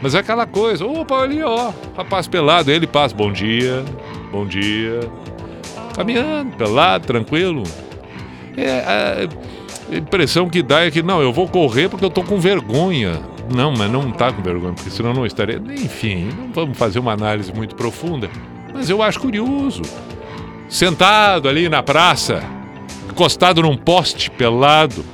Mas 0.00 0.14
é 0.14 0.20
aquela 0.20 0.46
coisa, 0.46 0.86
opa, 0.86 1.22
ali 1.22 1.42
ó, 1.42 1.70
rapaz 1.94 2.26
pelado, 2.26 2.70
ele 2.70 2.86
passa, 2.86 3.14
bom 3.14 3.30
dia, 3.30 3.84
bom 4.30 4.46
dia. 4.46 5.00
Caminhando, 5.94 6.56
pelado, 6.56 7.06
tranquilo. 7.06 7.64
É, 8.56 9.28
a 9.90 9.96
impressão 9.96 10.48
que 10.48 10.62
dá 10.62 10.84
é 10.84 10.90
que, 10.90 11.02
não, 11.02 11.20
eu 11.20 11.32
vou 11.32 11.48
correr 11.48 11.88
porque 11.88 12.04
eu 12.04 12.10
tô 12.10 12.22
com 12.22 12.38
vergonha. 12.38 13.20
Não, 13.54 13.72
mas 13.72 13.90
não 13.90 14.10
tá 14.12 14.32
com 14.32 14.42
vergonha, 14.42 14.72
porque 14.72 14.90
senão 14.90 15.12
não 15.12 15.26
estaria. 15.26 15.60
Enfim, 15.70 16.28
não 16.38 16.52
vamos 16.52 16.78
fazer 16.78 16.98
uma 16.98 17.12
análise 17.12 17.52
muito 17.52 17.74
profunda. 17.74 18.30
Mas 18.72 18.88
eu 18.88 19.02
acho 19.02 19.18
curioso. 19.18 19.82
Sentado 20.68 21.48
ali 21.48 21.68
na 21.68 21.82
praça, 21.82 22.44
encostado 23.10 23.60
num 23.62 23.76
poste 23.76 24.30
pelado, 24.30 25.04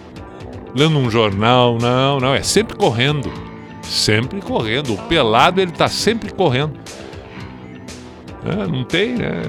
lendo 0.74 0.98
um 0.98 1.10
jornal. 1.10 1.78
Não, 1.80 2.20
não, 2.20 2.34
é 2.34 2.42
sempre 2.42 2.76
correndo. 2.76 3.32
Sempre 3.80 4.42
correndo. 4.42 4.92
O 4.92 4.98
pelado, 4.98 5.60
ele 5.60 5.72
tá 5.72 5.88
sempre 5.88 6.30
correndo. 6.32 6.78
É, 8.46 8.66
não 8.66 8.84
tem, 8.84 9.14
né? 9.14 9.42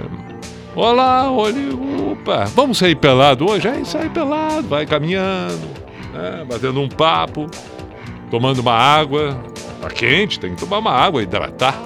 Olá, 0.75 1.31
olha, 1.31 1.55
opa, 2.11 2.45
vamos 2.45 2.79
sair 2.79 2.95
pelado 2.95 3.49
hoje? 3.49 3.67
Aí 3.67 3.85
sai 3.85 4.09
pelado, 4.09 4.67
vai 4.67 4.85
caminhando, 4.85 5.67
né? 6.13 6.45
batendo 6.47 6.81
um 6.81 6.89
papo, 6.89 7.47
tomando 8.31 8.59
uma 8.59 8.73
água. 8.73 9.37
Tá 9.81 9.89
quente, 9.89 10.39
tem 10.39 10.55
que 10.55 10.59
tomar 10.59 10.79
uma 10.79 10.91
água, 10.91 11.21
hidratar. 11.21 11.79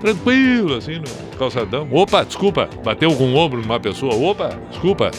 Tranquilo, 0.00 0.76
assim, 0.76 0.98
no 0.98 1.36
calçadão. 1.38 1.86
Opa, 1.92 2.24
desculpa, 2.24 2.68
bateu 2.84 3.14
com 3.14 3.32
o 3.32 3.36
ombro 3.36 3.60
numa 3.60 3.78
pessoa. 3.78 4.14
Opa, 4.14 4.58
desculpa. 4.68 5.12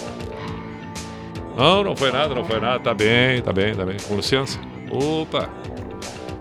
Não, 1.58 1.84
não 1.84 1.96
foi 1.96 2.12
nada, 2.12 2.36
não 2.36 2.44
foi 2.44 2.60
nada. 2.60 2.80
Tá 2.80 2.94
bem, 2.94 3.42
tá 3.42 3.54
bem, 3.54 3.74
tá 3.74 3.86
bem. 3.86 3.96
Com 4.08 4.16
licença. 4.16 4.60
Opa. 4.92 5.48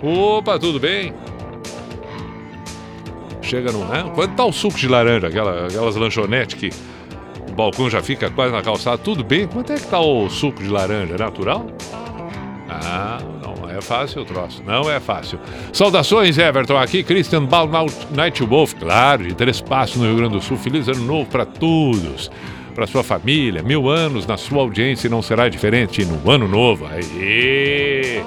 Opa, 0.03 0.59
tudo 0.59 0.81
bem? 0.81 1.15
Chega 3.43 3.73
no. 3.73 3.85
Né? 3.85 4.11
Quanto 4.15 4.35
tá 4.35 4.45
o 4.45 4.53
suco 4.53 4.79
de 4.79 4.89
laranja? 4.89 5.27
Aquela, 5.27 5.67
aquelas 5.67 5.97
lanchonetes 5.97 6.55
que 6.55 6.71
o 7.51 7.55
balcão 7.55 7.91
já 7.91 8.03
fica 8.03 8.31
quase 8.31 8.53
na 8.53 8.63
calçada. 8.63 8.99
Tudo 8.99 9.23
bem? 9.23 9.47
Quanto 9.47 9.73
é 9.73 9.77
que 9.77 9.87
tá 9.87 10.01
o 10.01 10.31
suco 10.31 10.63
de 10.63 10.69
laranja? 10.69 11.17
Natural? 11.19 11.67
Ah, 12.71 13.19
não 13.45 13.69
é 13.69 13.81
fácil 13.81 14.23
o 14.23 14.25
troço. 14.25 14.63
Não 14.65 14.91
é 14.91 14.99
fácil. 15.01 15.39
Saudações, 15.73 16.39
Everton. 16.39 16.77
Aqui, 16.77 17.03
Christian 17.03 17.45
Ball 17.45 17.69
Nightwolf. 18.11 18.75
Claro, 18.75 19.27
de 19.27 19.35
Três 19.35 19.61
Passos 19.61 19.97
no 19.97 20.07
Rio 20.07 20.17
Grande 20.17 20.35
do 20.35 20.41
Sul. 20.41 20.57
Feliz 20.57 20.89
ano 20.89 21.05
novo 21.05 21.29
para 21.29 21.45
todos. 21.45 22.31
Para 22.75 22.87
sua 22.87 23.03
família. 23.03 23.63
Mil 23.63 23.91
anos 23.91 24.27
na 24.27 24.39
sua 24.39 24.61
audiência 24.61 25.09
e 25.09 25.11
não 25.11 25.21
será 25.21 25.49
diferente 25.49 26.05
no 26.05 26.31
ano 26.31 26.49
novo. 26.49 26.87
Aê! 26.87 28.23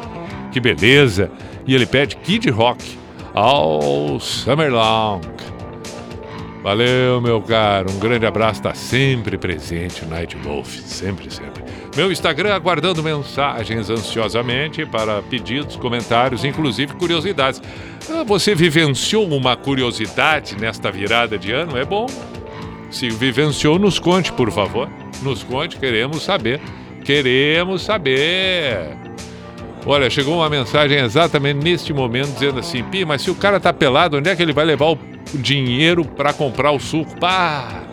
Que 0.51 0.59
beleza! 0.59 1.31
E 1.65 1.73
ele 1.73 1.87
pede 1.87 2.15
Kid 2.17 2.49
Rock 2.51 3.04
ao 3.35 4.17
Summer 4.19 4.71
Long. 4.71 5.19
Valeu, 6.63 7.21
meu 7.21 7.41
caro. 7.41 7.91
Um 7.91 7.99
grande 7.99 8.25
abraço. 8.25 8.61
Está 8.61 8.73
sempre 8.73 9.37
presente 9.37 10.03
o 10.03 10.07
Night 10.07 10.35
Wolf. 10.37 10.79
Sempre, 10.79 11.29
sempre. 11.29 11.63
Meu 11.95 12.11
Instagram 12.11 12.55
aguardando 12.55 13.03
mensagens 13.03 13.89
ansiosamente 13.89 14.83
para 14.85 15.21
pedidos, 15.21 15.75
comentários, 15.75 16.43
inclusive 16.43 16.93
curiosidades. 16.95 17.61
Ah, 18.09 18.23
você 18.23 18.55
vivenciou 18.55 19.27
uma 19.27 19.55
curiosidade 19.55 20.59
nesta 20.59 20.91
virada 20.91 21.37
de 21.37 21.51
ano? 21.51 21.77
É 21.77 21.85
bom. 21.85 22.07
Se 22.89 23.09
vivenciou, 23.09 23.77
nos 23.77 23.99
conte, 23.99 24.31
por 24.31 24.51
favor. 24.51 24.89
Nos 25.21 25.43
conte, 25.43 25.77
queremos 25.77 26.23
saber. 26.23 26.59
Queremos 27.03 27.83
saber. 27.83 29.14
Olha, 29.85 30.09
chegou 30.09 30.37
uma 30.37 30.49
mensagem 30.49 30.97
exatamente 30.97 31.63
neste 31.63 31.93
momento 31.93 32.33
dizendo 32.33 32.59
assim: 32.59 32.83
Pi, 32.83 33.05
mas 33.05 33.21
se 33.21 33.29
o 33.29 33.35
cara 33.35 33.59
tá 33.59 33.71
pelado, 33.71 34.17
onde 34.17 34.29
é 34.29 34.35
que 34.35 34.41
ele 34.41 34.53
vai 34.53 34.65
levar 34.65 34.87
o 34.91 34.99
dinheiro 35.33 36.03
para 36.03 36.33
comprar 36.33 36.71
o 36.71 36.79
suco? 36.79 37.19
Pá! 37.19 37.83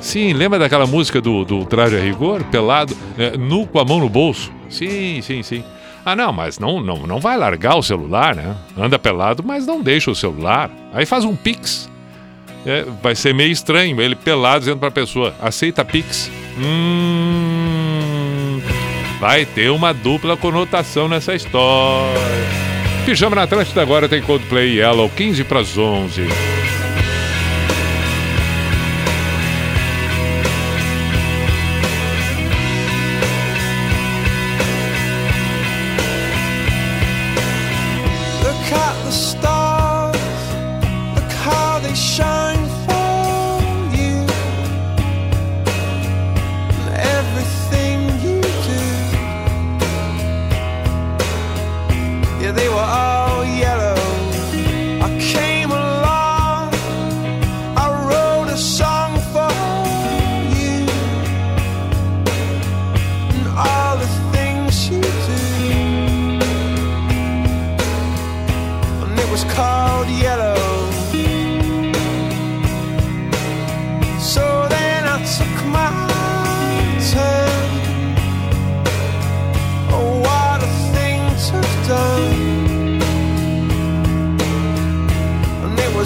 Sim, 0.00 0.32
lembra 0.32 0.58
daquela 0.58 0.86
música 0.86 1.20
do, 1.20 1.44
do 1.44 1.64
Traje 1.64 1.96
a 1.96 2.00
Rigor? 2.00 2.44
Pelado, 2.44 2.96
é, 3.18 3.36
nu 3.36 3.66
com 3.66 3.78
a 3.78 3.84
mão 3.84 3.98
no 3.98 4.08
bolso? 4.08 4.52
Sim, 4.70 5.20
sim, 5.20 5.42
sim. 5.42 5.64
Ah, 6.04 6.14
não, 6.14 6.32
mas 6.32 6.58
não, 6.58 6.80
não, 6.80 7.06
não 7.06 7.18
vai 7.18 7.36
largar 7.36 7.76
o 7.76 7.82
celular, 7.82 8.34
né? 8.34 8.56
Anda 8.78 8.98
pelado, 8.98 9.42
mas 9.44 9.66
não 9.66 9.82
deixa 9.82 10.08
o 10.08 10.14
celular. 10.14 10.70
Aí 10.92 11.04
faz 11.04 11.24
um 11.24 11.34
pix. 11.34 11.90
É, 12.64 12.84
vai 13.02 13.14
ser 13.14 13.34
meio 13.34 13.50
estranho 13.50 14.00
ele 14.00 14.14
pelado 14.14 14.60
dizendo 14.60 14.78
para 14.78 14.88
a 14.88 14.92
pessoa: 14.92 15.34
aceita 15.40 15.84
pix. 15.84 16.30
Hum, 16.56 17.85
vai 19.18 19.44
ter 19.44 19.70
uma 19.70 19.92
dupla 19.92 20.36
conotação 20.36 21.08
nessa 21.08 21.34
história. 21.34 22.20
Pijama 23.04 23.36
na 23.36 23.42
Atlântida 23.44 23.82
agora 23.82 24.08
tem 24.08 24.20
Coldplay 24.20 24.78
Yellow, 24.78 25.08
15 25.10 25.44
para 25.44 25.60
as 25.60 25.78
11. 25.78 26.22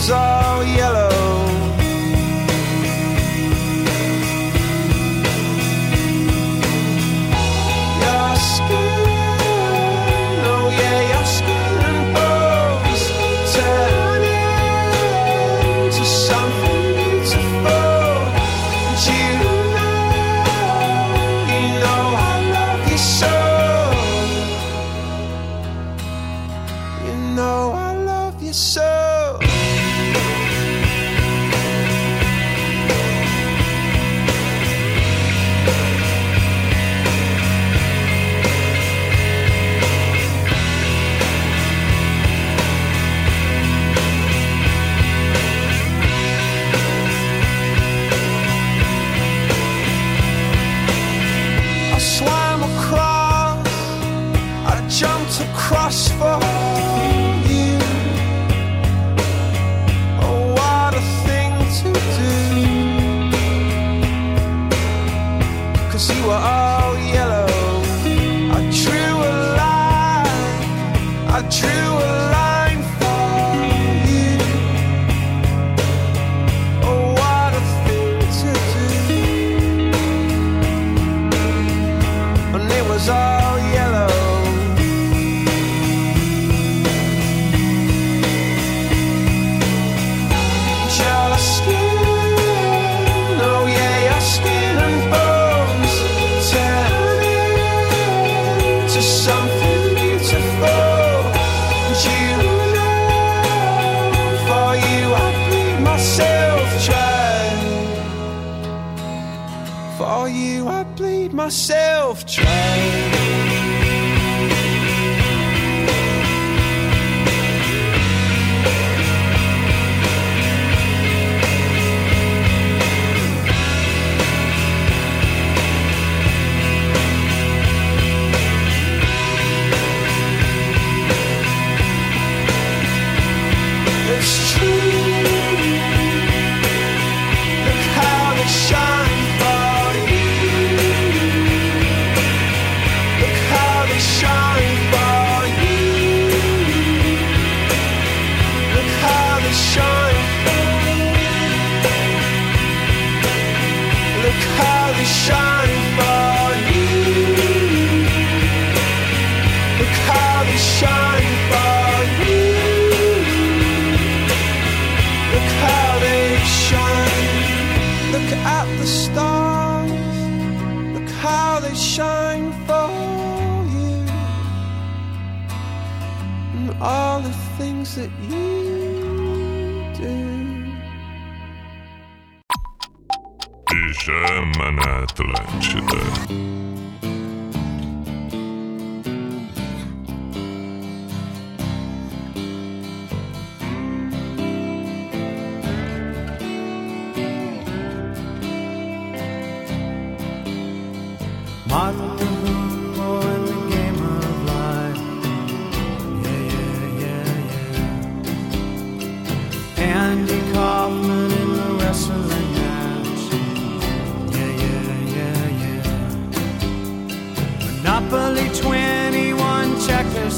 was 0.01 0.11
all 0.11 0.65
yellow. 0.65 1.00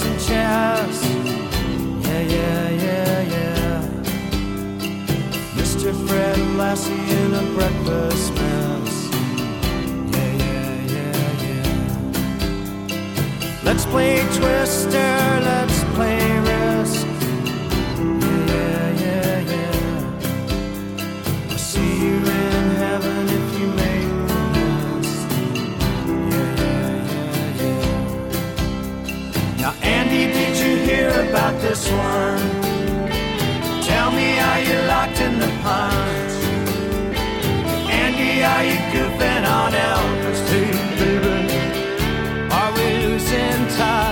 chairs 0.02 0.06
and 0.06 0.20
chairs. 0.20 1.02
Yeah, 2.06 2.22
yeah, 2.22 2.70
yeah, 2.70 3.20
yeah. 3.34 3.80
Mr. 5.54 5.92
Fred 6.06 6.38
Lassie 6.56 6.92
in 6.92 7.34
a 7.34 7.42
breakfast 7.54 8.34
mess. 8.34 8.94
Yeah, 10.14 10.32
yeah, 10.44 10.74
yeah, 10.94 11.30
yeah. 11.46 12.90
Let's 13.64 13.84
play 13.86 14.20
Twister, 14.36 15.40
let's 15.44 15.84
play. 15.94 16.31
this 31.72 31.90
one. 31.90 32.38
Tell 33.80 34.10
me, 34.12 34.38
are 34.38 34.60
you 34.68 34.78
locked 34.94 35.20
in 35.26 35.38
the 35.38 35.50
pines? 35.64 36.36
Andy, 38.02 38.32
are 38.52 38.64
you 38.70 38.78
goofing 38.92 39.44
on 39.58 39.72
Elvis 39.88 40.40
too, 40.50 40.72
baby? 40.98 41.38
Are 42.58 42.72
we 42.76 42.86
losing 43.06 43.66
time? 43.78 44.11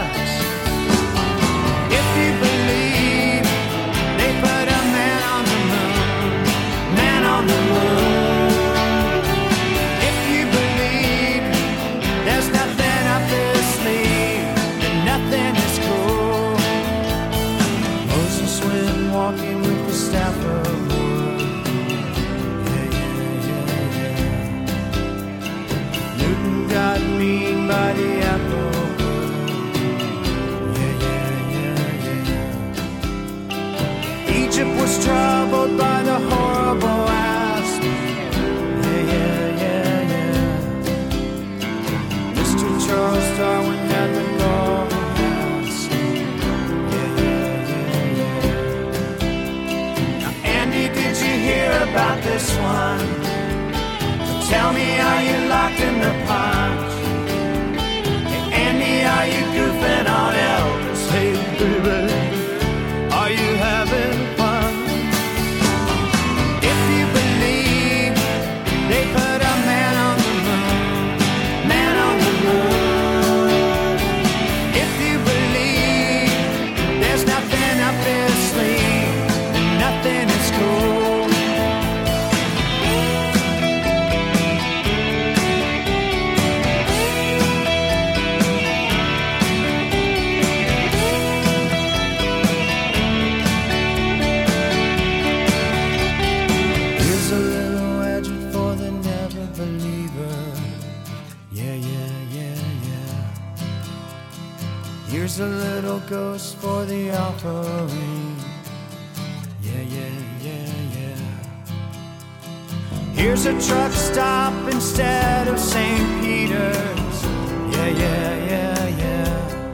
Name's 113.42 113.64
a 113.64 113.68
truck 113.68 113.92
stop 113.92 114.52
instead 114.70 115.48
of 115.48 115.58
St. 115.58 116.22
Peter's. 116.22 117.24
Yeah, 117.72 117.86
yeah, 117.86 118.36
yeah, 118.50 118.88
yeah. 119.02 119.72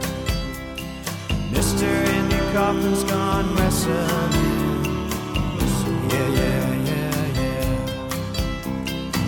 Mr. 1.51 1.83
Andy 1.83 2.37
Kaufman's 2.53 3.03
gone 3.03 3.53
wrestling. 3.55 4.31
Yeah, 6.09 6.27
yeah, 6.39 6.73
yeah, 6.89 7.25
yeah. 7.41 7.75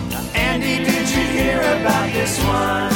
Now, 0.08 0.24
Andy, 0.34 0.84
did 0.86 1.10
you 1.10 1.24
hear 1.36 1.60
about 1.60 2.10
this 2.14 2.42
one? 2.44 2.89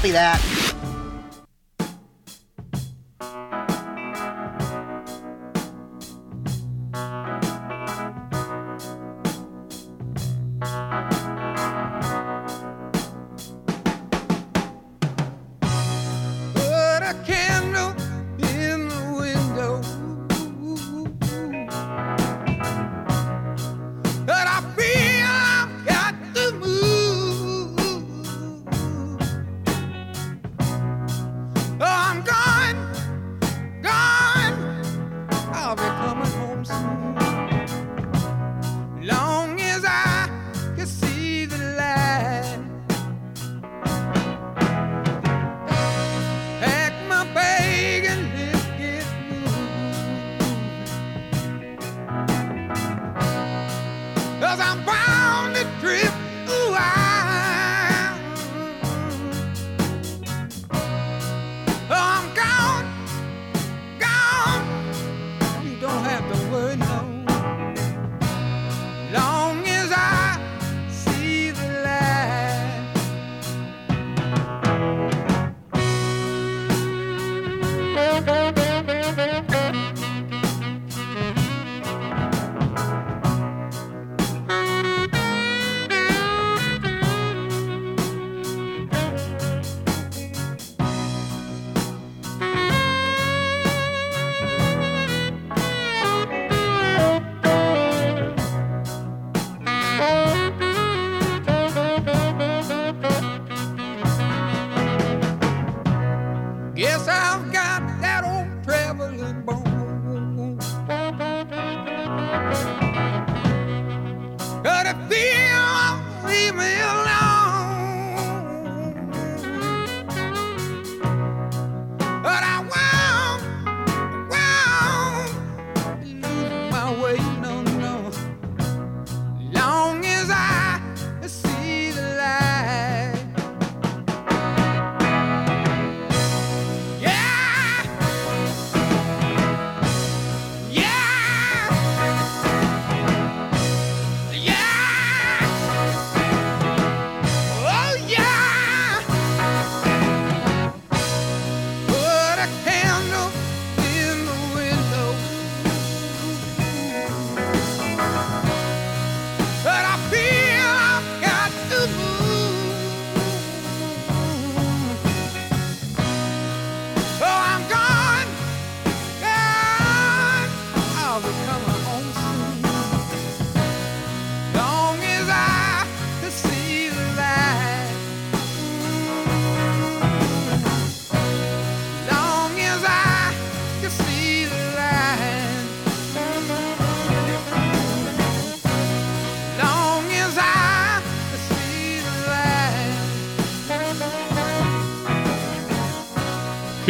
Copy 0.00 0.12
that. 0.12 0.39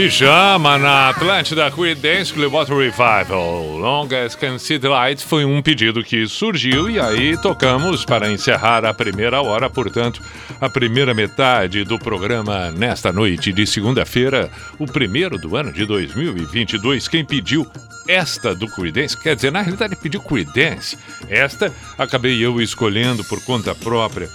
Pijama 0.01 0.78
na 0.78 1.11
Atlântida 1.11 1.70
Creedence 1.70 2.32
Clearwater 2.32 2.74
Revival. 2.74 3.76
Long 3.76 4.09
as 4.14 4.34
Can 4.34 4.59
See 4.59 4.78
the 4.78 4.88
Light 4.88 5.22
foi 5.22 5.44
um 5.44 5.61
pedido 5.61 6.03
que 6.03 6.26
surgiu 6.26 6.88
e 6.88 6.98
aí 6.98 7.36
tocamos 7.36 8.03
para 8.03 8.32
encerrar 8.32 8.82
a 8.86 8.94
primeira 8.94 9.42
hora, 9.42 9.68
portanto, 9.68 10.22
a 10.59 10.70
primeira 10.70 11.12
metade 11.12 11.84
do 11.84 11.98
programa 11.98 12.70
nesta 12.70 13.12
noite 13.12 13.53
de 13.53 13.66
segunda-feira, 13.66 14.51
o 14.78 14.86
primeiro 14.86 15.36
do 15.36 15.55
ano 15.55 15.70
de 15.70 15.84
2022. 15.84 17.07
Quem 17.07 17.22
pediu 17.22 17.70
esta 18.09 18.55
do 18.55 18.68
Creedence, 18.68 19.18
quer 19.18 19.36
dizer, 19.36 19.53
na 19.53 19.61
realidade 19.61 19.96
pediu 19.96 20.22
Creedence. 20.22 20.96
Esta 21.28 21.70
acabei 21.98 22.42
eu 22.42 22.59
escolhendo 22.59 23.22
por 23.24 23.44
conta 23.44 23.74
própria. 23.74 24.30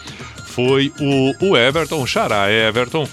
Foi 0.46 0.94
o, 1.00 1.34
o 1.44 1.58
Everton, 1.58 2.06
Xará 2.06 2.52
Everton 2.52 3.10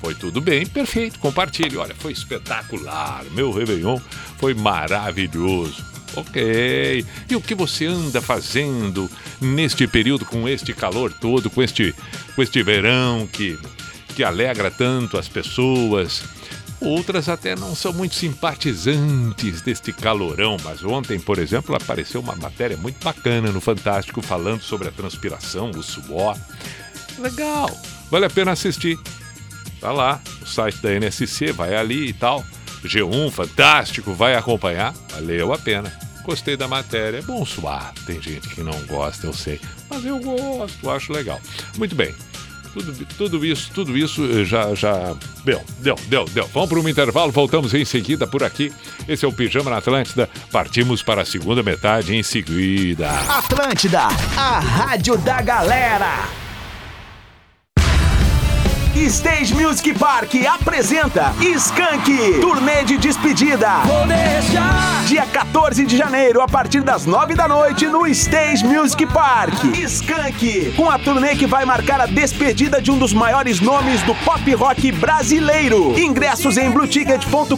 foi 0.00 0.14
tudo 0.14 0.40
bem, 0.40 0.66
perfeito, 0.66 1.18
compartilhe. 1.18 1.76
Olha, 1.76 1.94
foi 1.94 2.12
espetacular, 2.12 3.24
meu 3.32 3.50
Réveillon 3.50 3.98
foi 4.38 4.54
maravilhoso. 4.54 5.84
Ok. 6.16 7.04
E 7.28 7.36
o 7.36 7.40
que 7.40 7.54
você 7.54 7.86
anda 7.86 8.20
fazendo 8.20 9.10
neste 9.40 9.86
período, 9.86 10.24
com 10.24 10.48
este 10.48 10.72
calor 10.72 11.12
todo, 11.12 11.50
com 11.50 11.62
este, 11.62 11.94
com 12.34 12.42
este 12.42 12.62
verão 12.62 13.26
que, 13.26 13.58
que 14.14 14.24
alegra 14.24 14.70
tanto 14.70 15.18
as 15.18 15.28
pessoas? 15.28 16.22
Outras 16.80 17.28
até 17.28 17.56
não 17.56 17.74
são 17.74 17.92
muito 17.92 18.14
simpatizantes 18.14 19.62
deste 19.62 19.92
calorão, 19.92 20.56
mas 20.62 20.84
ontem, 20.84 21.18
por 21.18 21.38
exemplo, 21.38 21.74
apareceu 21.74 22.20
uma 22.20 22.36
matéria 22.36 22.76
muito 22.76 23.02
bacana 23.02 23.50
no 23.50 23.60
Fantástico 23.60 24.22
falando 24.22 24.62
sobre 24.62 24.88
a 24.88 24.92
transpiração, 24.92 25.70
o 25.70 25.82
suor. 25.82 26.36
Legal, 27.18 27.68
vale 28.10 28.26
a 28.26 28.30
pena 28.30 28.52
assistir. 28.52 28.96
Tá 29.80 29.92
lá, 29.92 30.20
o 30.42 30.46
site 30.46 30.78
da 30.82 30.92
NSC, 30.92 31.52
vai 31.52 31.74
ali 31.74 32.08
e 32.08 32.12
tal. 32.12 32.44
G1, 32.84 33.30
fantástico, 33.30 34.12
vai 34.14 34.34
acompanhar, 34.34 34.94
valeu 35.12 35.52
a 35.52 35.58
pena. 35.58 35.92
Gostei 36.24 36.56
da 36.56 36.68
matéria, 36.68 37.18
é 37.18 37.22
bom 37.22 37.44
suar. 37.44 37.92
Tem 38.06 38.20
gente 38.20 38.48
que 38.48 38.62
não 38.62 38.78
gosta, 38.86 39.26
eu 39.26 39.32
sei, 39.32 39.60
mas 39.88 40.04
eu 40.04 40.18
gosto, 40.18 40.90
acho 40.90 41.12
legal. 41.12 41.40
Muito 41.76 41.94
bem, 41.94 42.14
Tudo, 42.74 43.06
tudo 43.16 43.44
isso, 43.46 43.70
tudo 43.72 43.96
isso 43.96 44.22
eh, 44.30 44.44
já, 44.44 44.74
já 44.74 45.16
deu, 45.42 45.64
deu, 45.80 45.96
deu, 46.06 46.24
deu. 46.26 46.46
Vamos 46.52 46.68
para 46.68 46.78
um 46.78 46.88
intervalo, 46.88 47.32
voltamos 47.32 47.72
em 47.72 47.84
seguida 47.84 48.26
por 48.26 48.44
aqui. 48.44 48.70
Esse 49.08 49.24
é 49.24 49.28
o 49.28 49.32
Pijama 49.32 49.70
na 49.70 49.78
Atlântida. 49.78 50.28
Partimos 50.52 51.02
para 51.02 51.22
a 51.22 51.24
segunda 51.24 51.62
metade 51.62 52.14
em 52.14 52.22
seguida. 52.22 53.10
Atlântida, 53.10 54.02
a 54.36 54.58
rádio 54.60 55.16
da 55.16 55.40
galera. 55.40 56.28
Stage 59.06 59.54
Music 59.54 59.94
Park 59.94 60.34
apresenta 60.44 61.32
Skank, 61.40 62.40
turnê 62.40 62.82
de 62.84 62.98
despedida. 62.98 63.68
Vou 63.84 64.06
deixar. 64.06 65.04
Dia 65.06 65.24
14 65.24 65.86
de 65.86 65.96
janeiro, 65.96 66.42
a 66.42 66.46
partir 66.46 66.82
das 66.82 67.06
9 67.06 67.34
da 67.34 67.46
noite, 67.46 67.86
no 67.86 68.06
Stage 68.08 68.64
Music 68.64 69.06
Park. 69.06 69.54
Skank, 69.74 70.74
com 70.76 70.90
a 70.90 70.98
turnê 70.98 71.36
que 71.36 71.46
vai 71.46 71.64
marcar 71.64 72.00
a 72.00 72.06
despedida 72.06 72.82
de 72.82 72.90
um 72.90 72.98
dos 72.98 73.12
maiores 73.14 73.60
nomes 73.60 74.02
do 74.02 74.14
pop 74.16 74.52
rock 74.54 74.90
brasileiro. 74.92 75.98
Ingressos 75.98 76.58
em 76.58 76.70
blueticket.com.br. 76.70 77.56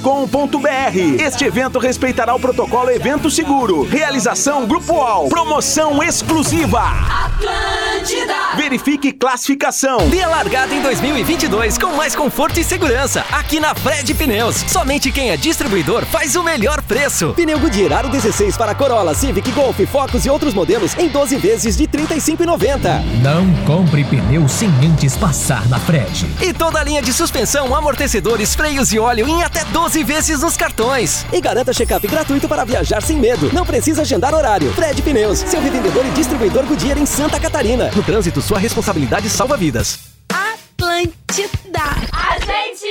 Este 1.19 1.45
evento 1.47 1.79
respeitará 1.79 2.35
o 2.35 2.39
protocolo 2.39 2.91
Evento 2.91 3.31
Seguro. 3.31 3.83
Realização 3.83 4.67
Grupo 4.67 5.01
All. 5.01 5.29
Promoção 5.29 6.03
exclusiva. 6.03 6.83
Atlântida. 7.25 8.35
Verifique 8.57 9.11
classificação. 9.13 10.09
Dê 10.09 10.23
a 10.23 10.29
largada 10.29 10.75
em 10.75 10.81
2022 11.31 11.79
com 11.79 11.97
mais 11.97 12.17
conforto 12.17 12.59
e 12.59 12.65
segurança. 12.65 13.25
Aqui 13.31 13.61
na 13.61 13.73
Fred 13.73 14.15
Pneus. 14.15 14.57
Somente 14.67 15.13
quem 15.13 15.31
é 15.31 15.37
distribuidor 15.37 16.05
faz 16.05 16.35
o 16.35 16.43
melhor 16.43 16.83
preço. 16.83 17.33
Pneu 17.35 17.57
Goodyear 17.61 17.93
Aro 17.93 18.09
16 18.09 18.57
para 18.57 18.75
Corolla, 18.75 19.15
Civic, 19.15 19.49
Golf, 19.53 19.79
Focus 19.93 20.25
e 20.25 20.31
outros 20.31 20.53
modelos 20.53 20.99
em 20.99 21.09
12 21.09 21.37
vezes 21.37 21.77
de 21.77 21.85
R$ 21.85 22.05
35,90. 22.05 23.05
Não 23.23 23.47
compre 23.65 24.03
pneu 24.03 24.49
sem 24.49 24.69
antes 24.85 25.17
passar 25.17 25.69
na 25.69 25.79
Fred. 25.79 26.27
E 26.41 26.53
toda 26.53 26.81
a 26.81 26.85
linha 26.85 27.01
de 27.01 27.13
suspensão, 27.13 27.73
amortecedores, 27.77 28.57
freios 28.57 28.93
e 28.93 28.99
óleo 28.99 29.29
em 29.29 29.45
até 29.45 29.65
12 29.67 30.03
vezes 30.03 30.41
nos 30.41 30.57
cartões. 30.57 31.25
E 31.33 31.41
garanta 31.41 31.73
check-up 31.73 32.05
gratuito 32.09 32.49
para 32.49 32.65
viajar 32.65 33.03
sem 33.03 33.19
medo. 33.19 33.51
Não 33.53 33.65
precisa 33.65 34.03
agendar 34.03 34.35
horário. 34.35 34.73
Fred 34.73 35.01
Pneus, 35.01 35.39
seu 35.39 35.61
revendedor 35.61 36.05
e 36.07 36.11
distribuidor 36.11 36.65
Goodyear 36.65 36.99
em 36.99 37.07
Santa 37.07 37.39
Catarina. 37.39 37.89
No 37.95 38.03
trânsito, 38.03 38.43
sua 38.43 38.59
responsabilidade 38.59 39.31
salva 39.31 39.57
vidas. 39.57 40.11
Atlântida. 40.81 41.60
A 41.79 42.37
gente 42.41 42.87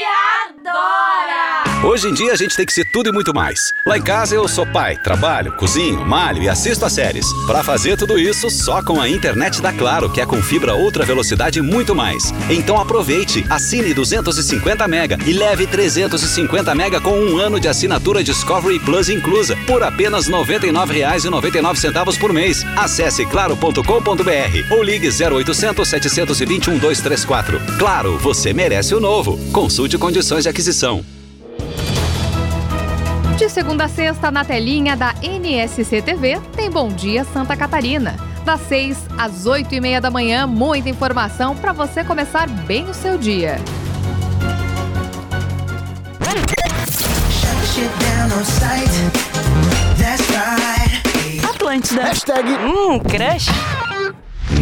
adora. 0.47 1.84
Hoje 1.84 2.07
em 2.07 2.13
dia 2.13 2.32
a 2.32 2.36
gente 2.36 2.55
tem 2.55 2.65
que 2.65 2.71
ser 2.71 2.86
tudo 2.91 3.09
e 3.09 3.11
muito 3.11 3.34
mais. 3.34 3.73
Lá 3.86 3.97
em 3.97 4.01
casa 4.01 4.36
eu 4.36 4.47
sou 4.47 4.65
pai, 4.65 4.95
trabalho, 4.97 5.51
cozinho, 5.53 6.05
malho 6.05 6.41
e 6.41 6.47
assisto 6.47 6.86
a 6.86 6.89
séries. 6.89 7.25
Para 7.45 7.61
fazer 7.63 7.97
tudo 7.97 8.17
isso 8.17 8.49
só 8.49 8.82
com 8.82 9.01
a 9.01 9.09
internet 9.09 9.61
da 9.61 9.73
Claro, 9.73 10.09
que 10.09 10.21
é 10.21 10.25
com 10.25 10.41
fibra 10.41 10.75
ultra 10.75 11.05
velocidade 11.05 11.59
e 11.59 11.61
muito 11.61 11.93
mais. 11.93 12.34
Então 12.49 12.80
aproveite, 12.80 13.45
assine 13.49 13.93
250 13.93 14.88
mega 14.88 15.17
e 15.25 15.34
leve 15.34 15.67
350 15.67 16.73
mega 16.73 17.01
com 17.01 17.17
um 17.19 17.38
ano 17.38 17.59
de 17.59 17.67
assinatura 17.67 18.23
Discovery 18.23 18.80
Plus 18.80 19.09
inclusa 19.09 19.57
por 19.67 19.84
apenas 19.84 20.27
R$ 20.27 20.34
99,99 20.34 22.17
por 22.17 22.32
mês. 22.32 22.65
Acesse 22.77 23.25
claro.com.br 23.25 24.71
ou 24.71 24.84
ligue 24.84 25.09
0800 25.09 25.88
721 25.88 26.73
1234. 26.73 27.59
Claro, 27.77 28.17
você 28.19 28.53
merece 28.53 28.68
o 28.95 28.99
novo. 28.99 29.38
Consulte 29.51 29.97
condições 29.97 30.43
de 30.43 30.49
aquisição. 30.49 31.03
De 33.36 33.49
segunda 33.49 33.86
a 33.86 33.89
sexta, 33.89 34.30
na 34.30 34.45
telinha 34.45 34.95
da 34.95 35.15
NSC 35.24 36.01
TV, 36.03 36.39
tem 36.55 36.70
Bom 36.70 36.89
Dia 36.89 37.26
Santa 37.34 37.57
Catarina. 37.57 38.15
Das 38.45 38.61
6 38.61 38.97
às 39.17 39.47
8 39.47 39.74
e 39.74 39.82
meia 39.82 39.99
da 39.99 40.11
manhã, 40.11 40.45
muita 40.45 40.88
informação 40.88 41.55
para 41.55 41.72
você 41.72 42.03
começar 42.03 42.47
bem 42.47 42.86
o 42.86 42.93
seu 42.93 43.17
dia. 43.17 43.57
Atlântida. 51.49 52.03
Hashtag 52.03 52.49
Hum, 52.53 52.99
crush. 52.99 53.47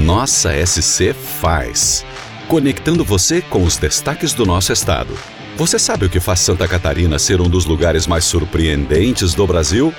Nossa 0.05 0.51
SC 0.66 1.14
faz. 1.14 2.05
Conectando 2.48 3.04
você 3.04 3.41
com 3.41 3.62
os 3.66 3.76
destaques 3.76 4.34
do 4.34 4.45
nosso 4.45 4.72
estado. 4.72 5.14
Você 5.58 5.78
sabe 5.78 6.06
o 6.06 6.10
que 6.10 6.22
faz 6.22 6.39
Santa 6.39 6.66
Catarina 6.66 7.20
ser 7.20 7.41
um 7.41 7.50
dos 7.50 7.66
lugares 7.66 8.08
mais 8.08 8.24
surpreendentes 8.24 9.34
do 9.34 9.45
Brasil? 9.45 9.93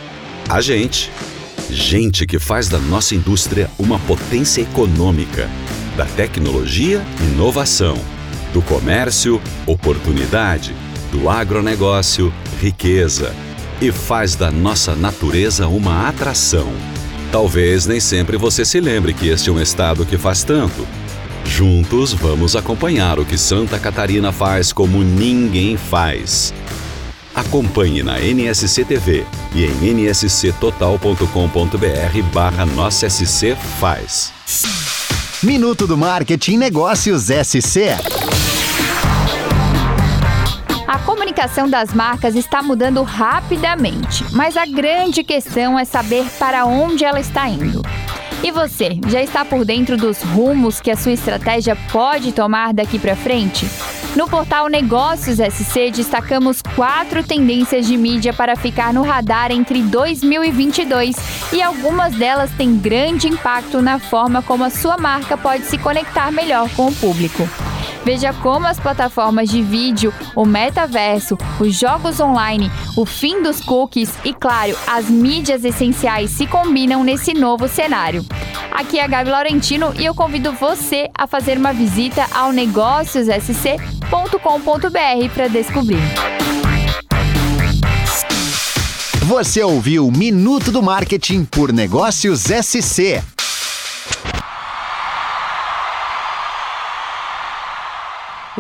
A 0.49 0.63
gente. 0.63 1.11
Gente 1.69 2.27
que 2.27 2.39
faz 2.39 2.71
da 2.71 2.79
nossa 2.79 3.15
indústria 3.15 3.71
uma 3.79 3.99
potência 3.99 4.63
econômica, 4.63 5.47
da 5.95 6.07
tecnologia, 6.07 7.05
inovação, 7.21 7.99
do 8.55 8.63
comércio, 8.63 9.43
oportunidade, 9.67 10.75
do 11.13 11.29
agronegócio, 11.29 12.33
riqueza, 12.63 13.37
e 13.79 13.93
faz 13.93 14.35
da 14.35 14.51
nossa 14.51 14.97
natureza 14.97 15.69
uma 15.69 16.09
atração. 16.09 16.73
Talvez 17.31 17.85
nem 17.85 18.01
sempre 18.01 18.39
você 18.39 18.65
se 18.65 18.81
lembre 18.81 19.13
que 19.13 19.29
este 19.29 19.51
é 19.51 19.53
um 19.53 19.61
estado 19.61 20.07
que 20.07 20.17
faz 20.17 20.43
tanto. 20.45 20.87
Juntos 21.49 22.13
vamos 22.13 22.55
acompanhar 22.55 23.19
o 23.19 23.25
que 23.25 23.39
Santa 23.39 23.79
Catarina 23.79 24.31
faz 24.31 24.71
como 24.71 25.03
ninguém 25.03 25.79
faz. 25.79 26.53
Acompanhe 27.35 28.03
na 28.03 28.21
NSC 28.21 28.85
TV 28.85 29.25
e 29.55 29.65
em 29.65 30.11
nsctotal.com.br 30.11 32.23
barra 32.33 32.67
Nossa 32.67 33.09
SC 33.09 33.57
Faz. 33.81 34.33
Minuto 35.43 35.87
do 35.87 35.97
Marketing 35.97 36.59
Negócios 36.59 37.29
SC. 37.29 37.97
A 40.87 40.99
comunicação 40.99 41.69
das 41.69 41.95
marcas 41.95 42.35
está 42.35 42.63
mudando 42.63 43.03
rapidamente, 43.03 44.25
mas 44.33 44.57
a 44.57 44.67
grande 44.67 45.25
questão 45.25 45.79
é 45.79 45.85
saber 45.85 46.27
para 46.39 46.67
onde 46.67 47.05
ela 47.05 47.21
está 47.21 47.49
indo. 47.49 47.83
E 48.43 48.53
você, 48.53 48.99
já 49.09 49.21
está 49.21 49.45
por 49.45 49.65
dentro 49.65 49.97
dos 49.97 50.23
rumos 50.23 50.81
que 50.81 50.91
a 50.91 50.97
sua 50.97 51.13
estratégia 51.13 51.77
pode 51.91 52.33
tomar 52.33 52.73
daqui 52.73 52.99
para 52.99 53.17
frente? 53.17 53.67
No 54.15 54.29
portal 54.29 54.69
Negócios 54.69 55.39
SC, 55.39 55.91
destacamos 55.91 56.63
quatro 56.63 57.23
tendências 57.23 57.87
de 57.87 57.97
mídia 57.97 58.33
para 58.33 58.57
ficar 58.57 58.93
no 58.93 59.03
radar 59.03 59.51
entre 59.51 59.83
2022 59.83 61.17
e 61.53 61.61
algumas 61.61 62.15
delas 62.15 62.51
têm 62.57 62.77
grande 62.77 63.29
impacto 63.29 63.83
na 63.83 63.99
forma 63.99 64.41
como 64.41 64.65
a 64.65 64.71
sua 64.71 64.97
marca 64.97 65.37
pode 65.37 65.65
se 65.65 65.77
conectar 65.77 66.31
melhor 66.31 66.69
com 66.71 66.87
o 66.87 66.95
público. 66.95 67.49
Veja 68.09 68.33
como 68.33 68.67
as 68.67 68.81
plataformas 68.81 69.51
de 69.51 69.61
vídeo, 69.61 70.15
o 70.35 70.47
metaverso, 70.47 71.37
os 71.61 71.79
jogos 71.79 72.19
online, 72.19 72.73
o 72.97 73.05
fim 73.05 73.43
dos 73.43 73.61
cookies 73.61 74.09
e, 74.25 74.33
claro, 74.33 74.75
as 74.87 75.11
mídias 75.11 75.63
essenciais 75.63 76.31
se 76.31 76.47
combinam 76.47 77.05
nesse 77.05 77.35
novo 77.35 77.69
cenário. 77.69 78.25
Aqui 78.73 78.99
é 78.99 79.05
a 79.05 79.07
Gabi 79.07 79.29
Laurentino 79.29 79.93
e 79.95 80.07
eu 80.07 80.15
convido 80.15 80.55
você 80.55 81.11
a 81.15 81.27
fazer 81.27 81.59
uma 81.59 81.75
visita 81.75 82.27
ao 82.33 82.51
negóciossc.com.br 82.51 85.35
para 85.35 85.49
descobrir. 85.49 86.01
Você 89.25 89.63
ouviu 89.63 90.11
Minuto 90.11 90.73
do 90.73 90.83
Marketing 90.83 91.45
por 91.45 91.75
Negócios 91.75 92.45
SC. 92.45 93.23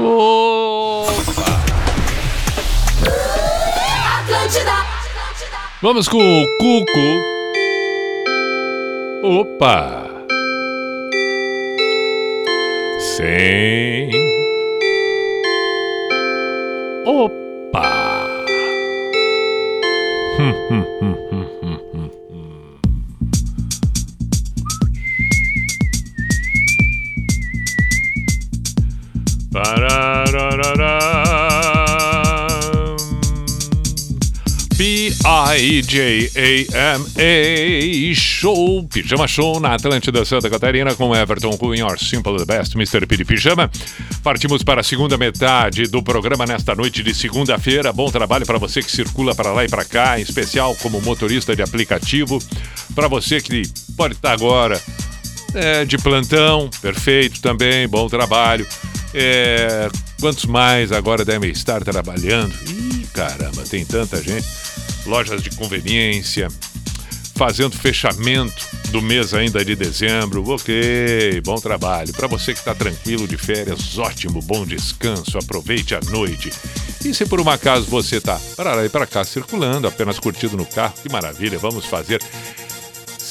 Opa! 0.00 1.42
Atlântida. 4.20 4.76
Vamos 5.82 6.06
com 6.06 6.18
o 6.18 6.46
Cuco. 6.58 7.08
Opa! 9.24 10.06
Sim. 13.00 14.08
Opa! 17.04 18.24
Hum, 20.38 20.54
hum, 20.70 20.84
hum, 21.00 21.16
hum, 21.32 21.47
P-I-J-A-M-A 34.78 36.24
Show, 38.14 38.86
Pijama 38.88 39.26
Show 39.26 39.58
na 39.58 39.74
Atlântida 39.74 40.24
Santa 40.24 40.48
Catarina 40.48 40.94
com 40.94 41.14
Everton 41.14 41.50
Cunha, 41.58 41.86
Simple 41.98 42.36
the 42.36 42.44
Best, 42.44 42.76
Mr. 42.76 43.04
Piri 43.04 43.24
Pijama. 43.24 43.68
Partimos 44.22 44.62
para 44.62 44.80
a 44.80 44.84
segunda 44.84 45.18
metade 45.18 45.88
do 45.88 46.00
programa 46.00 46.46
nesta 46.46 46.76
noite 46.76 47.02
de 47.02 47.12
segunda-feira. 47.12 47.92
Bom 47.92 48.08
trabalho 48.10 48.46
para 48.46 48.58
você 48.58 48.80
que 48.80 48.90
circula 48.90 49.34
para 49.34 49.52
lá 49.52 49.64
e 49.64 49.68
para 49.68 49.84
cá, 49.84 50.18
em 50.18 50.22
especial 50.22 50.76
como 50.76 51.00
motorista 51.00 51.56
de 51.56 51.62
aplicativo. 51.62 52.38
Para 52.94 53.08
você 53.08 53.40
que 53.40 53.62
pode 53.96 54.14
estar 54.14 54.32
agora 54.32 54.80
é, 55.54 55.84
de 55.84 55.98
plantão, 55.98 56.70
perfeito 56.80 57.40
também, 57.40 57.88
bom 57.88 58.08
trabalho. 58.08 58.64
É, 59.14 59.88
quantos 60.20 60.44
mais 60.44 60.92
agora 60.92 61.24
devem 61.24 61.50
estar 61.50 61.82
trabalhando? 61.82 62.54
Ih, 62.66 63.06
caramba, 63.12 63.62
tem 63.64 63.84
tanta 63.84 64.22
gente. 64.22 64.46
Lojas 65.06 65.42
de 65.42 65.50
conveniência, 65.50 66.48
fazendo 67.34 67.76
fechamento 67.76 68.66
do 68.90 69.00
mês 69.00 69.32
ainda 69.32 69.64
de 69.64 69.74
dezembro. 69.74 70.46
Ok, 70.50 71.40
bom 71.44 71.56
trabalho. 71.56 72.12
Para 72.12 72.26
você 72.26 72.52
que 72.52 72.58
está 72.58 72.74
tranquilo 72.74 73.26
de 73.26 73.36
férias, 73.36 73.96
ótimo, 73.96 74.42
bom 74.42 74.66
descanso, 74.66 75.38
aproveite 75.38 75.94
a 75.94 76.00
noite. 76.00 76.52
E 77.04 77.14
se 77.14 77.24
por 77.24 77.40
um 77.40 77.48
acaso 77.48 77.86
você 77.86 78.16
está 78.16 78.38
para 78.56 78.74
lá 78.74 78.84
e 78.84 78.88
para 78.88 79.06
cá 79.06 79.24
circulando, 79.24 79.86
apenas 79.86 80.18
curtido 80.18 80.56
no 80.56 80.66
carro, 80.66 80.94
que 81.00 81.10
maravilha, 81.10 81.58
vamos 81.58 81.86
fazer 81.86 82.20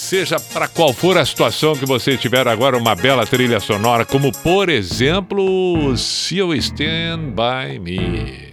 seja 0.07 0.39
para 0.39 0.69
qual 0.69 0.93
for 0.93 1.17
a 1.17 1.25
situação 1.25 1.75
que 1.75 1.85
você 1.85 2.15
tiver 2.15 2.47
agora, 2.47 2.77
uma 2.77 2.95
bela 2.95 3.25
trilha 3.25 3.59
sonora, 3.59 4.05
como 4.05 4.31
por 4.31 4.69
exemplo, 4.69 5.97
Seal 5.97 6.53
Stand 6.55 7.33
By 7.35 7.77
Me. 7.77 8.46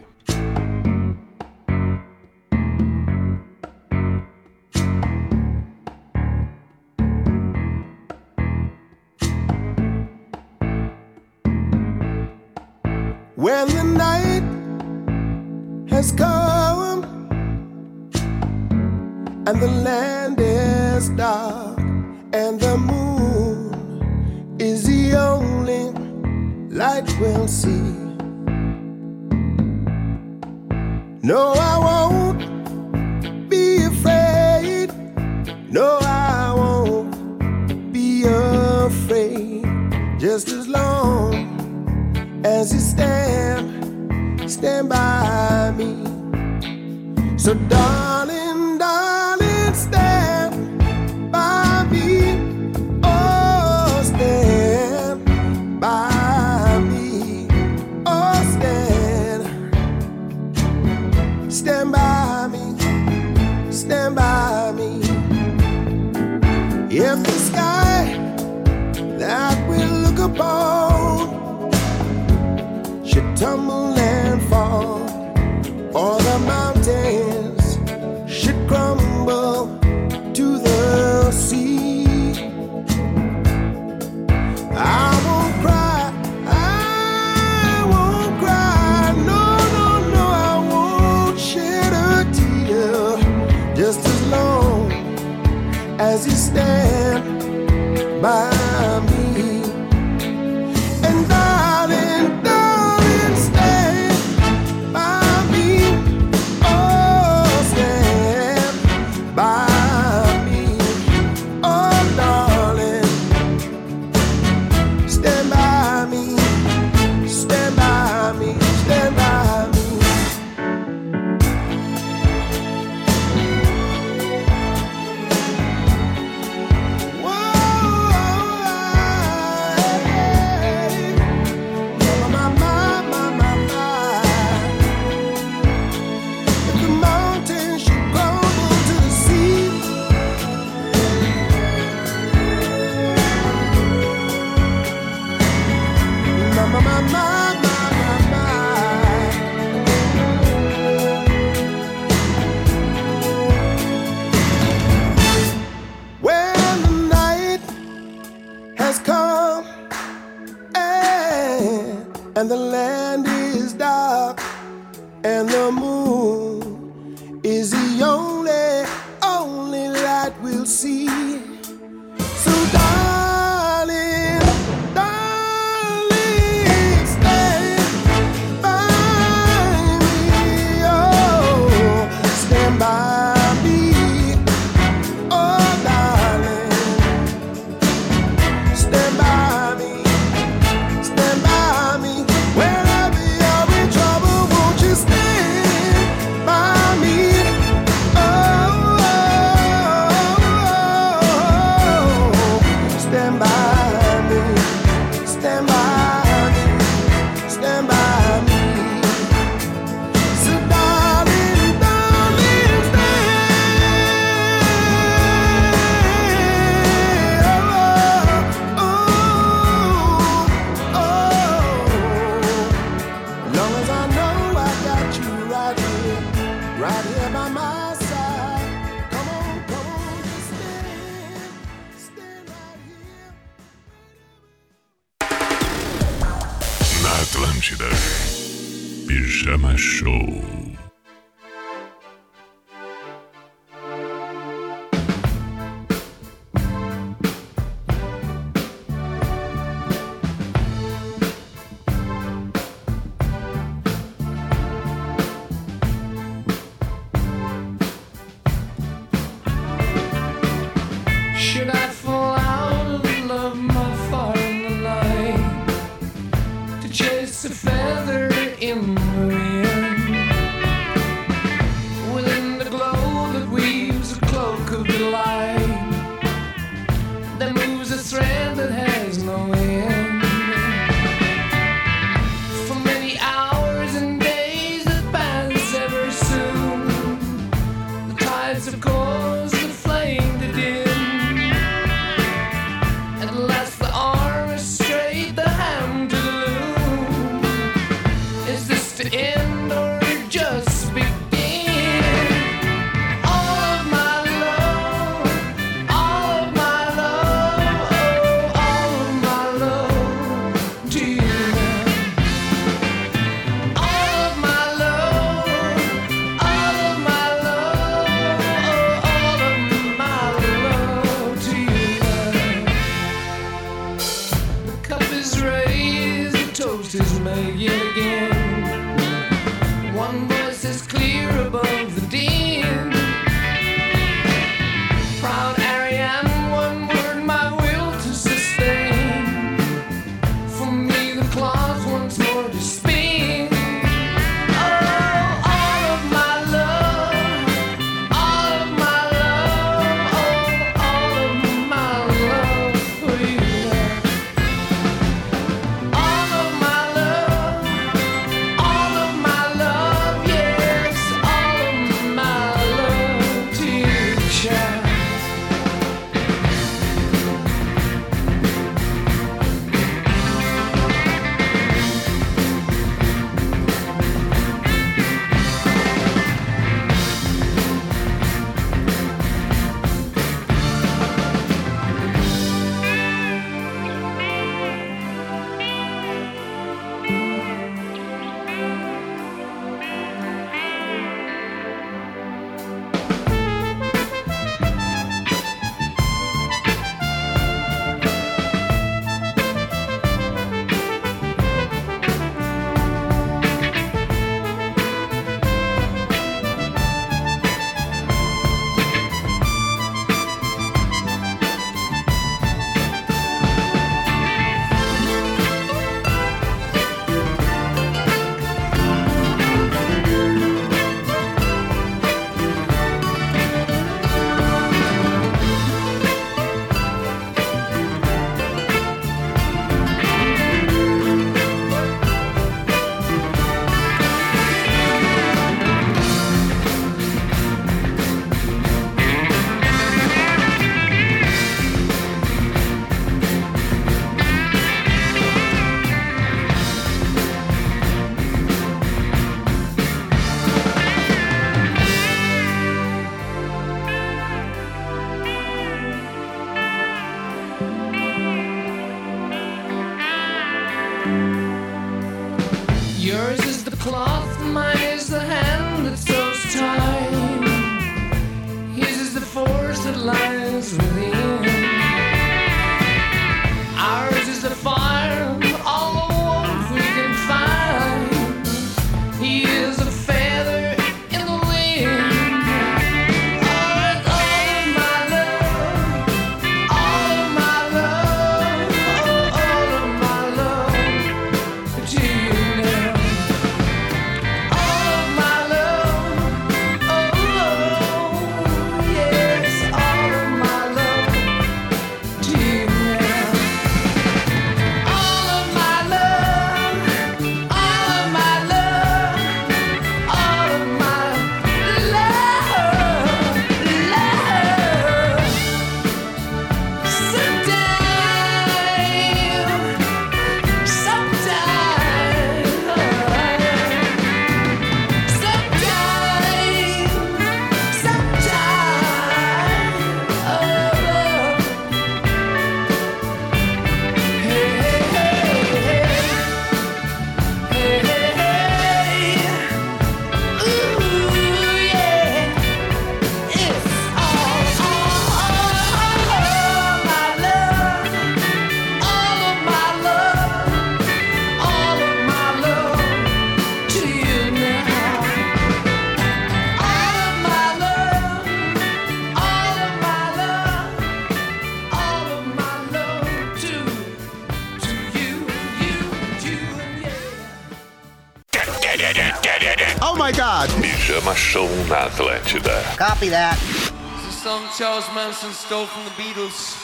my 570.04 570.12
God. 570.12 570.50
Pijama 570.60 571.16
Show 571.16 571.48
na 571.66 571.88
Atlântida. 571.88 572.60
Copy 572.76 573.08
that. 573.08 573.38
This 573.40 574.04
is 574.04 574.08
a 574.08 574.20
song 574.20 574.44
Charles 574.58 574.84
Manson 574.94 575.32
stole 575.32 575.64
from 575.64 575.84
the 575.84 575.96
Beatles. 575.96 576.60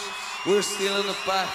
We're 0.46 0.60
still 0.60 1.00
in 1.00 1.06
the 1.06 1.14
fight. 1.14 1.48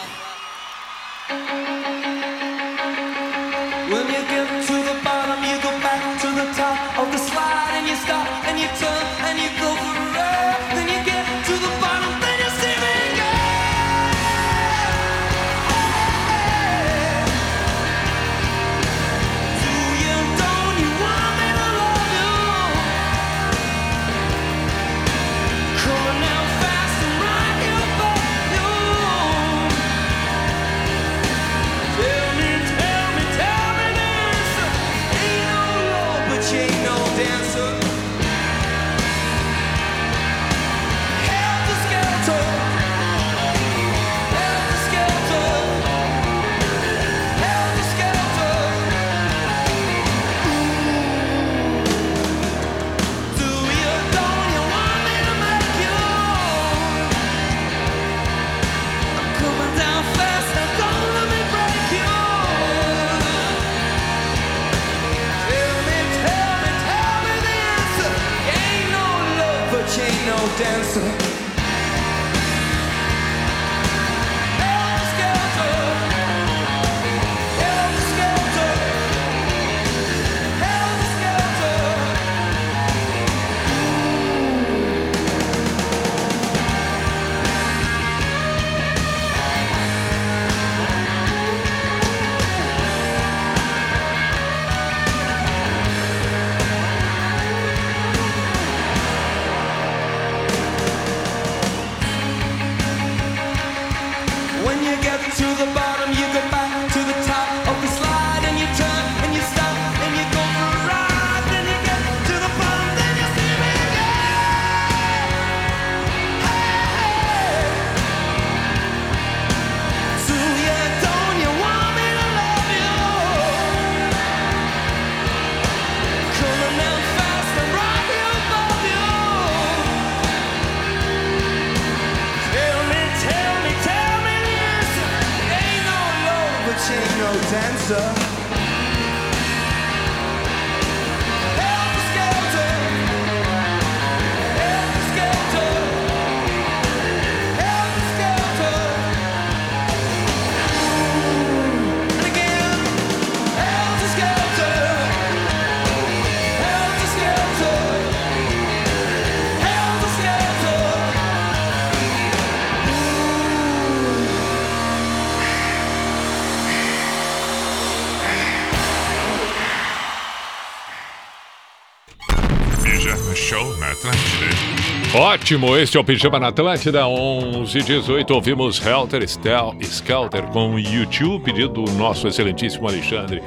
Ótimo, 175.35 175.75
este 175.75 175.97
é 175.97 175.99
o 175.99 176.03
Pijama 176.03 176.39
na 176.39 176.47
Atlântida, 176.47 177.05
11 177.05 177.81
18 177.81 178.33
Ouvimos 178.33 178.83
Helter 178.83 179.21
Stel- 179.27 179.75
Skelter 179.81 180.43
com 180.43 180.79
YouTube, 180.79 181.43
pedido 181.43 181.83
do 181.83 181.91
nosso 181.91 182.25
excelentíssimo 182.29 182.87
Alexandre. 182.87 183.43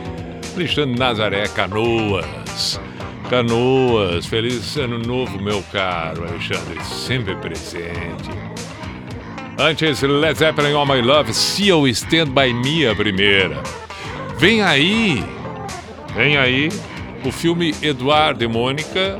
Alexandre 0.55 0.99
Nazaré 0.99 1.49
Canoas. 1.49 2.79
Canoas, 3.31 4.27
feliz 4.27 4.77
ano 4.77 4.99
novo, 4.99 5.41
meu 5.41 5.65
caro 5.73 6.25
Alexandre, 6.29 6.79
sempre 6.85 7.35
presente. 7.37 8.29
Antes, 9.59 10.03
Led 10.03 10.39
Zeppelin 10.39 10.75
All 10.75 10.85
My 10.87 11.01
Love, 11.01 11.33
See 11.33 11.69
You 11.69 11.89
Stand 11.89 12.27
By 12.27 12.53
Me, 12.53 12.87
a 12.87 12.95
primeira. 12.95 13.63
Vem 14.37 14.61
aí, 14.61 15.25
vem 16.15 16.37
aí, 16.37 16.69
o 17.25 17.33
filme 17.33 17.75
Eduardo 17.81 18.45
e 18.45 18.47
Mônica, 18.47 19.19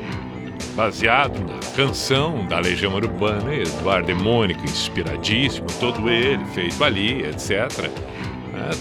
baseado 0.77 1.48
canção 1.79 2.45
da 2.45 2.59
Legião 2.59 2.93
Urbana, 2.93 3.55
Eduardo 3.55 4.13
Mônica, 4.17 4.65
inspiradíssimo, 4.65 5.69
todo 5.79 6.11
ele, 6.11 6.45
feito 6.47 6.83
ali, 6.83 7.23
etc. 7.23 7.89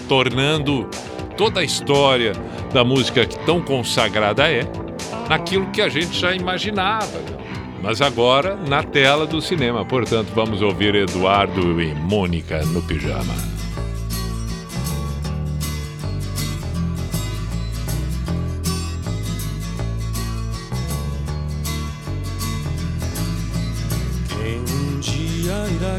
tornando 0.09 0.89
toda 1.37 1.59
a 1.59 1.63
história 1.63 2.33
da 2.73 2.83
música 2.83 3.23
que 3.23 3.37
tão 3.45 3.61
consagrada 3.61 4.51
é, 4.51 4.61
naquilo 5.29 5.67
que 5.67 5.79
a 5.79 5.89
gente 5.89 6.19
já 6.19 6.33
imaginava. 6.33 7.05
né? 7.05 7.37
Mas 7.83 8.01
agora 8.01 8.55
na 8.55 8.81
tela 8.81 9.27
do 9.27 9.39
cinema. 9.43 9.85
Portanto, 9.85 10.31
vamos 10.33 10.63
ouvir 10.63 10.95
Eduardo 10.95 11.79
e 11.79 11.93
Mônica 11.93 12.65
no 12.65 12.81
pijama. 12.81 13.56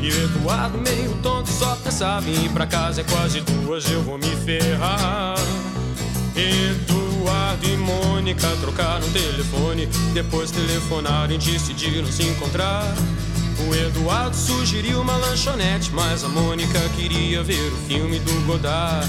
E 0.00 0.08
Eduardo, 0.08 0.78
meio 0.78 1.12
tonto, 1.22 1.50
só 1.50 1.76
pensava 1.76 2.28
em 2.28 2.44
ir 2.44 2.50
pra 2.50 2.66
casa. 2.66 3.00
É 3.00 3.04
quase 3.04 3.40
duas, 3.40 3.90
eu 3.90 4.02
vou 4.02 4.16
me 4.16 4.36
ferrar. 4.44 5.36
Eduardo 6.36 7.66
e 7.66 7.76
Mônica 7.76 8.46
trocaram 8.60 9.08
telefone. 9.10 9.86
Depois 10.14 10.50
telefonaram 10.50 11.34
e 11.34 11.38
decidiram 11.38 12.06
se 12.06 12.22
encontrar. 12.22 12.84
O 13.66 13.74
Eduardo 13.74 14.36
sugeriu 14.36 15.00
uma 15.00 15.16
lanchonete, 15.16 15.90
mas 15.92 16.22
a 16.22 16.28
Mônica 16.28 16.78
queria 16.96 17.42
ver 17.42 17.72
o 17.72 17.76
filme 17.88 18.20
do 18.20 18.46
Godard. 18.46 19.08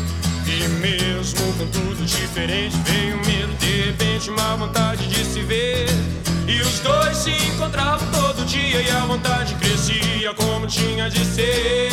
E 0.63 0.67
mesmo 0.67 1.53
com 1.53 1.65
tudo 1.67 2.05
diferente, 2.05 2.77
veio 2.85 3.15
um 3.15 3.25
medo, 3.25 3.51
de 3.57 3.81
repente, 3.81 4.29
uma 4.29 4.55
vontade 4.55 5.07
de 5.07 5.25
se 5.25 5.41
ver. 5.41 5.87
E 6.47 6.61
os 6.61 6.79
dois 6.81 7.17
se 7.17 7.31
encontravam 7.31 8.07
todo 8.11 8.45
dia 8.45 8.79
e 8.79 8.89
a 8.91 8.99
vontade 9.05 9.55
crescia 9.55 10.31
como 10.35 10.67
tinha 10.67 11.09
de 11.09 11.25
ser. 11.25 11.89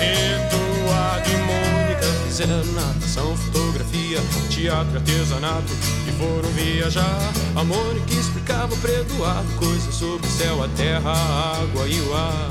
Eduardo 0.00 1.30
e 1.30 1.36
Mônica 1.36 2.06
fizeram 2.26 2.64
natação, 2.72 3.36
fotografia, 3.36 4.18
teatro, 4.48 4.96
artesanato 4.96 5.72
e 6.08 6.12
foram 6.18 6.48
viajar. 6.50 7.32
A 7.54 7.62
Mônica 7.62 8.12
explicava 8.12 8.74
para 8.78 8.90
Eduardo 8.90 9.48
coisas 9.54 9.94
sobre 9.94 10.26
o 10.26 10.30
céu, 10.30 10.60
a 10.60 10.68
terra, 10.70 11.12
a 11.12 11.62
água 11.62 11.86
e 11.86 12.00
o 12.00 12.14
ar. 12.14 12.50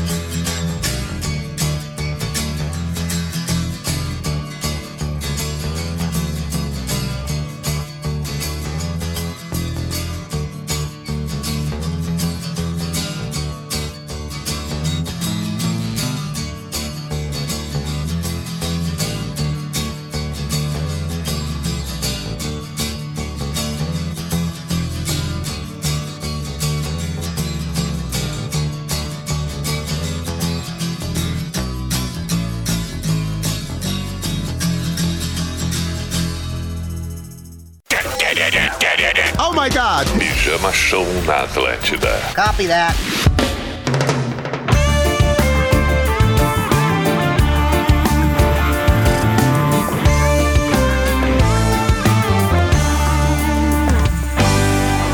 Show 40.91 41.07
na 41.25 41.43
Atlântida. 41.43 42.19
Copy 42.35 42.67
that. 42.67 42.93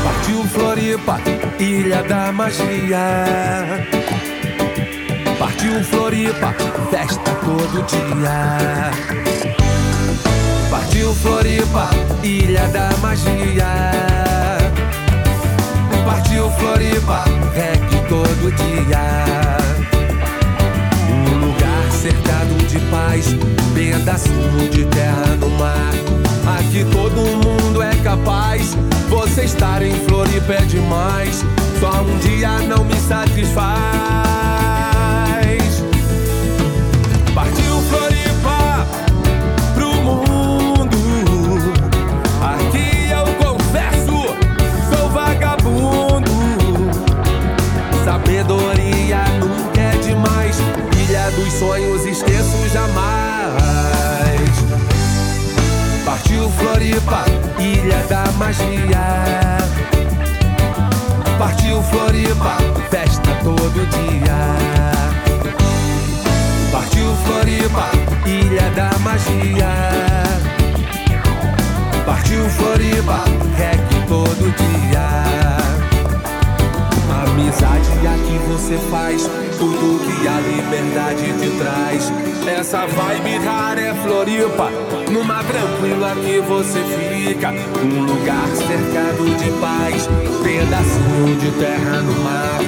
Partiu 0.02 0.42
Floripa, 0.48 1.20
ilha 1.60 2.02
da 2.02 2.32
magia. 2.32 2.98
Partiu 5.38 5.84
Floripa, 5.84 6.54
festa 6.90 7.30
todo 7.44 7.86
dia. 7.86 8.90
Partiu 10.68 11.14
Floripa, 11.14 11.88
ilha 12.24 12.66
da 12.66 12.90
magia. 13.00 14.57
Partiu 16.08 16.50
Floripa, 16.52 17.22
reggae 17.54 18.00
todo 18.08 18.50
dia. 18.56 19.58
Um 21.12 21.46
lugar 21.46 21.92
cercado 21.92 22.66
de 22.66 22.78
paz, 22.90 23.26
pedacinho 23.74 24.70
de 24.70 24.86
terra 24.86 25.36
no 25.38 25.50
mar. 25.50 25.92
Aqui 26.58 26.82
todo 26.90 27.20
mundo 27.44 27.82
é 27.82 27.94
capaz. 27.96 28.74
Você 29.10 29.42
estar 29.42 29.82
em 29.82 29.92
Floripa 30.06 30.54
é 30.54 30.62
demais. 30.62 31.44
Só 31.78 32.00
um 32.00 32.18
dia 32.20 32.58
não 32.60 32.86
me 32.86 32.96
satisfaz. 33.00 34.37
Sabedoria 48.28 49.24
nunca 49.40 49.80
é 49.80 49.96
demais. 50.02 50.58
Ilha 50.98 51.30
dos 51.30 51.50
sonhos, 51.54 52.04
esqueço 52.04 52.68
jamais. 52.68 53.00
Partiu 56.04 56.50
Floripa, 56.50 57.24
ilha 57.58 57.96
da 58.06 58.30
magia. 58.32 59.56
Partiu 61.38 61.82
Floripa, 61.84 62.58
festa 62.90 63.34
todo 63.42 63.86
dia. 63.86 64.36
Partiu 66.70 67.16
Floripa, 67.24 67.88
ilha 68.26 68.70
da 68.76 68.90
magia. 68.98 69.72
Partiu 72.04 72.46
Floripa, 72.50 73.24
reggae 73.56 74.06
todo 74.06 74.54
dia. 74.54 75.87
Amizade 77.38 77.88
aqui 78.04 78.36
você 78.48 78.76
faz 78.90 79.22
tudo 79.58 80.00
que 80.00 80.26
a 80.26 80.40
liberdade 80.40 81.32
te 81.38 81.56
traz. 81.56 82.12
Essa 82.48 82.84
vibe 82.84 83.38
rara 83.44 83.80
é 83.80 83.94
Floripa, 83.94 84.68
numa 85.12 85.44
tranquila 85.44 86.16
que 86.16 86.40
você 86.40 86.82
fica. 86.82 87.52
Um 87.52 88.06
lugar 88.06 88.48
cercado 88.48 89.36
de 89.36 89.52
paz, 89.60 90.08
pedacinho 90.42 91.36
de 91.36 91.50
terra 91.52 92.02
no 92.02 92.20
mar. 92.24 92.58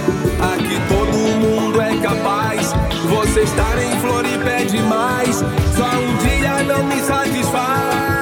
Aqui 0.55 0.79
todo 0.89 1.19
mundo 1.41 1.81
é 1.81 1.97
capaz. 1.97 2.73
Você 3.09 3.41
estar 3.41 3.77
em 3.77 3.99
Floripa 3.99 4.51
é 4.51 4.65
demais. 4.67 5.39
Só 5.77 5.89
um 5.99 6.17
dia 6.19 6.63
não 6.63 6.85
me 6.85 7.01
satisfaz. 7.01 8.20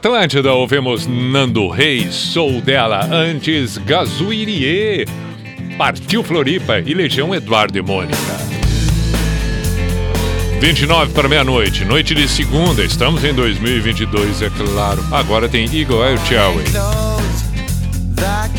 Atlântida, 0.00 0.54
ouvimos 0.54 1.06
Nando 1.06 1.68
Reis, 1.68 2.14
Sou 2.14 2.62
Dela, 2.62 3.06
antes 3.12 3.76
Gazuirie, 3.76 5.04
Partiu 5.76 6.24
Floripa 6.24 6.78
e 6.78 6.94
Legião 6.94 7.34
Eduardo 7.34 7.76
e 7.76 7.82
Mônica. 7.82 8.16
29 10.58 11.12
para 11.12 11.28
meia-noite, 11.28 11.84
noite 11.84 12.14
de 12.14 12.26
segunda, 12.26 12.82
estamos 12.82 13.22
em 13.24 13.34
2022, 13.34 14.40
é 14.40 14.48
claro. 14.48 15.04
Agora 15.12 15.50
tem 15.50 15.64
Eagle 15.66 16.02
Eye 16.02 16.16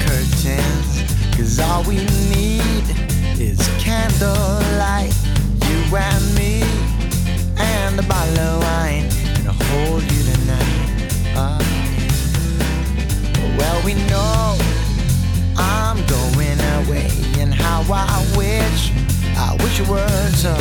curtains, 0.06 1.04
cause 1.36 1.60
all 1.60 1.82
we 1.88 1.96
need 2.30 2.86
is 3.42 3.58
candlelight. 3.84 4.61
I 19.92 19.94
wish 19.94 20.36
so. 20.38 20.56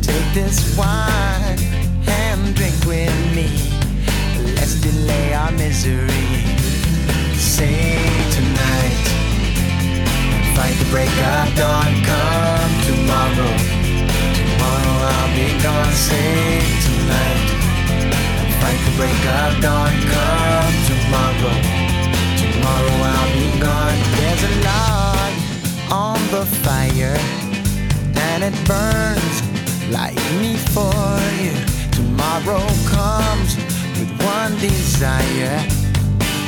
Take 0.00 0.32
this 0.32 0.76
wine 0.76 1.58
and 2.08 2.54
drink 2.54 2.74
with 2.86 3.12
me. 3.36 3.48
Let's 4.56 4.80
delay 4.80 5.34
our 5.34 5.52
misery. 5.52 6.08
Sing 7.36 8.00
tonight. 8.32 8.96
Fight 10.56 10.76
the 10.78 10.88
break 10.90 11.10
of 11.10 11.54
dawn. 11.54 11.92
Come 12.08 12.72
tomorrow. 12.88 13.52
Tomorrow 14.38 14.96
I'll 15.12 15.32
be 15.36 15.48
gone. 15.62 15.92
Sing 15.92 16.64
tonight. 16.86 17.44
Fight 18.60 18.80
the 18.86 18.94
break 18.96 19.22
of 19.40 19.60
dawn. 19.60 19.92
Come 20.14 20.74
tomorrow. 20.88 21.56
Tomorrow 22.40 22.96
I'll 23.12 23.32
be 23.36 23.60
gone. 23.60 23.98
There's 24.16 24.42
a 24.44 24.52
log 24.64 25.32
on 25.92 26.18
the 26.30 26.46
fire, 26.64 27.18
and 28.42 28.54
it 28.54 28.66
burns 28.66 29.42
like 29.90 30.16
me 30.40 30.56
for 30.72 30.94
you. 31.42 31.52
Tomorrow 31.90 32.64
comes 32.88 33.56
with 33.98 34.10
one 34.24 34.56
desire 34.58 35.60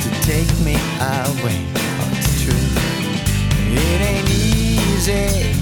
to 0.01 0.09
take 0.21 0.49
me 0.65 0.75
away. 0.99 1.59
Oh, 1.75 2.17
it's 2.17 2.43
true. 2.43 2.67
It 3.75 4.01
ain't 4.01 4.29
easy 4.29 5.53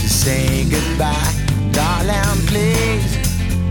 to 0.00 0.08
say 0.08 0.64
goodbye, 0.68 1.32
darling. 1.72 2.46
Please 2.46 3.16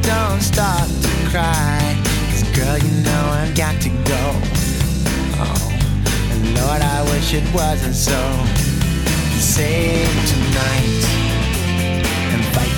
don't 0.01 0.41
start 0.41 0.89
to 1.03 1.09
cry. 1.29 1.95
'Cause 2.29 2.43
girl, 2.57 2.77
you 2.77 2.93
know 3.03 3.23
I've 3.41 3.55
got 3.55 3.79
to 3.81 3.89
go. 3.89 4.23
Oh, 5.39 5.71
and 6.31 6.55
Lord, 6.55 6.81
I 6.81 7.03
wish 7.11 7.33
it 7.33 7.47
wasn't 7.53 7.95
so. 7.95 8.19
Save 9.39 10.09
tonight 10.31 11.16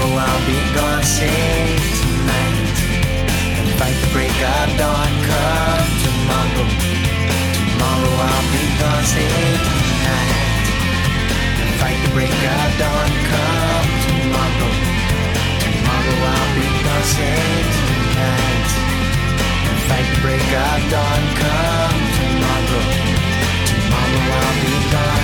Tomorrow 0.00 0.16
I'll 0.16 0.46
be 0.46 0.56
gone. 0.72 1.02
Save 1.02 1.84
tonight 2.00 2.78
and 3.60 3.68
fight 3.76 3.96
the 4.00 4.08
break 4.16 4.32
of 4.32 4.68
dawn. 4.80 5.12
Come 5.28 5.90
tomorrow. 6.00 6.68
Tomorrow 7.68 8.14
I'll 8.24 8.48
be 8.48 8.64
gone. 8.80 9.04
Save 9.04 9.60
tonight 9.60 10.68
and 11.60 11.70
fight 11.80 12.00
the 12.00 12.10
break 12.16 12.32
of 12.32 12.70
dawn. 12.80 13.10
Come 13.28 13.90
tomorrow. 14.08 14.72
Tomorrow 15.68 16.16
I'll 16.32 16.48
be 16.56 16.68
gone. 16.80 17.04
Save 17.04 17.68
tonight 17.76 18.70
and 19.68 19.78
fight 19.84 20.08
the 20.14 20.20
break 20.24 20.48
of 20.64 20.80
dawn. 20.88 21.22
Come 21.44 22.00
tomorrow. 22.16 22.84
Tomorrow 23.68 24.22
I'll 24.40 24.56
be 24.64 24.74
gone. 24.92 25.19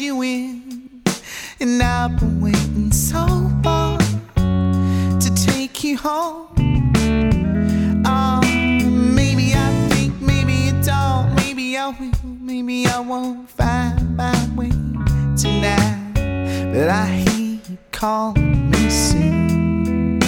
You 0.00 0.22
in. 0.22 1.02
And 1.60 1.82
I've 1.82 2.18
been 2.18 2.40
waiting 2.40 2.92
so 2.92 3.24
long 3.64 3.98
to 5.20 5.34
take 5.34 5.82
you 5.84 5.96
home. 5.96 6.48
Oh, 8.04 8.40
maybe 8.42 9.54
I 9.54 9.88
think, 9.88 10.20
maybe 10.20 10.52
you 10.52 10.72
don't, 10.82 11.34
maybe 11.34 11.76
I 11.78 11.88
will, 11.88 12.12
maybe 12.24 12.86
I 12.86 13.00
won't 13.00 13.48
find 13.48 14.16
my 14.16 14.34
way 14.54 14.70
tonight. 15.36 16.12
But 16.14 16.88
I 16.88 17.06
hear 17.06 17.60
you 17.68 17.78
calling 17.92 18.70
me 18.70 18.90
soon. 18.90 20.22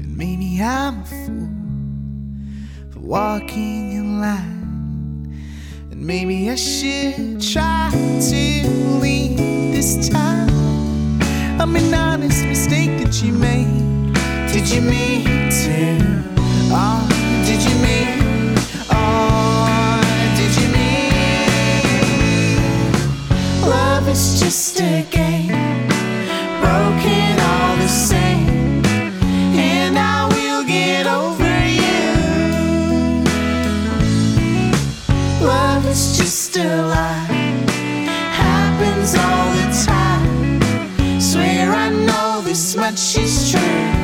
And 0.00 0.16
maybe 0.16 0.62
I'm 0.62 1.00
a 1.00 1.04
fool 1.04 1.48
for 2.92 3.00
walking 3.00 3.92
in 3.92 4.20
line. 4.20 4.55
Maybe 6.06 6.48
I 6.48 6.54
should 6.54 7.42
try 7.42 7.90
to 7.90 8.68
leave 9.02 9.38
this 9.72 10.08
time. 10.08 10.48
I'm 11.60 11.74
an 11.74 11.92
honest 11.92 12.44
mistake 12.44 12.96
that 13.02 13.20
you 13.24 13.32
made. 13.32 14.14
Did 14.52 14.68
you 14.70 14.82
mean 14.82 15.24
to? 15.50 15.98
Oh, 16.70 17.02
did 17.44 17.60
you 17.60 17.74
mean? 17.82 18.54
Oh, 18.88 19.98
did 20.36 20.54
you 20.62 20.68
mean? 20.78 21.50
Love 23.68 24.08
is 24.08 24.38
just 24.38 24.80
a 24.80 25.04
game, 25.10 25.55
Is 36.26 36.56
lie, 36.56 37.24
happens 38.32 39.14
all 39.14 39.52
the 39.54 39.86
time. 39.86 41.20
Swear 41.20 41.70
I 41.70 41.88
know 41.88 42.40
this 42.42 42.74
much 42.74 43.16
is 43.16 43.52
true. 43.52 43.95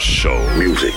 Show. 0.00 0.46
Music. 0.58 0.95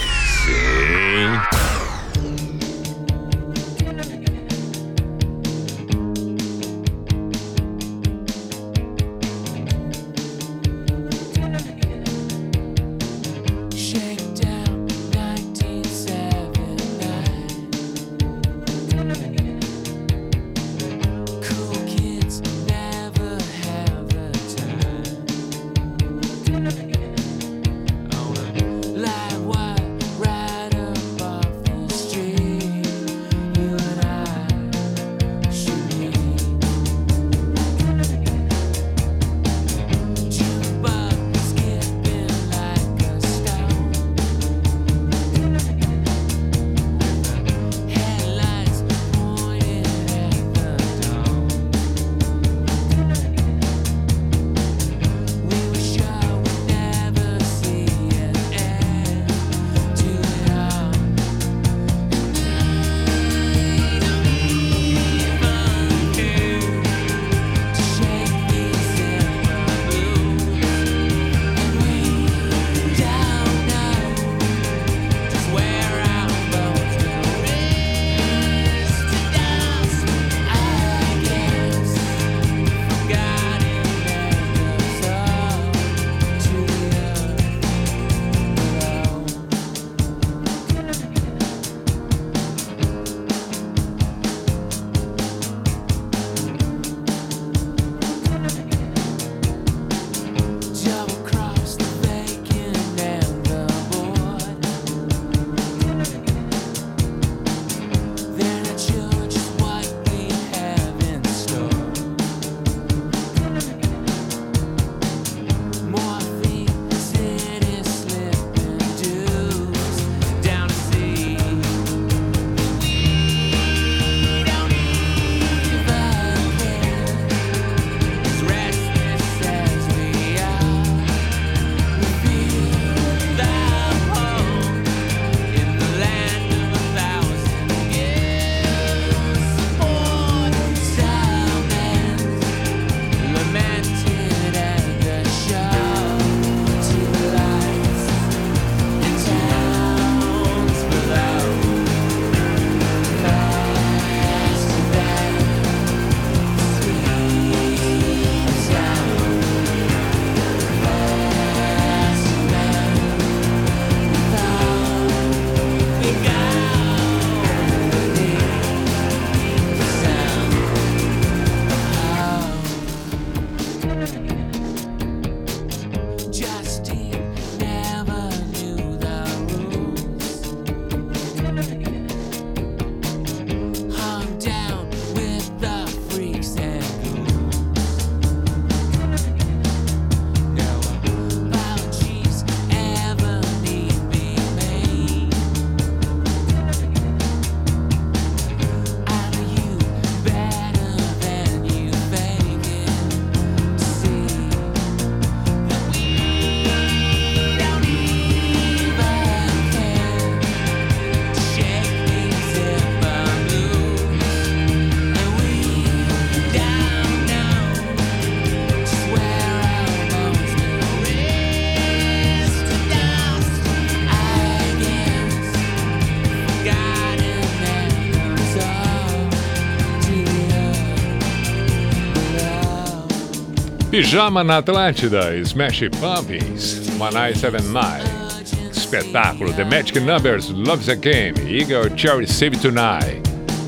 Pijama 234.00 234.46
na 234.46 234.60
Atlântida, 234.60 235.36
Smash 235.44 235.90
Pumpkins, 236.00 236.90
Manai 236.98 237.36
Seven 237.36 237.62
Nine, 237.74 238.72
Espetáculo, 238.72 239.52
The 239.52 239.66
Magic 239.66 240.00
Numbers, 240.00 240.50
Loves 240.52 240.88
a 240.88 240.96
Game, 240.96 241.34
Eagle 241.46 241.90
Cherry 241.98 242.26
Save 242.26 242.56
Tonight. 242.62 243.22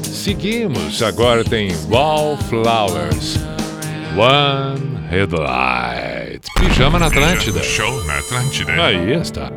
Seguimos, 0.04 1.02
agora 1.04 1.44
tem 1.44 1.72
Wallflowers, 1.90 3.36
One 4.16 5.06
Headlight. 5.10 6.48
Pijama 6.58 6.98
na 6.98 7.08
Atlântida. 7.08 7.62
Show 7.62 8.02
na 8.06 8.20
Atlântida. 8.20 8.72
Aí 8.86 9.12
está. 9.12 9.52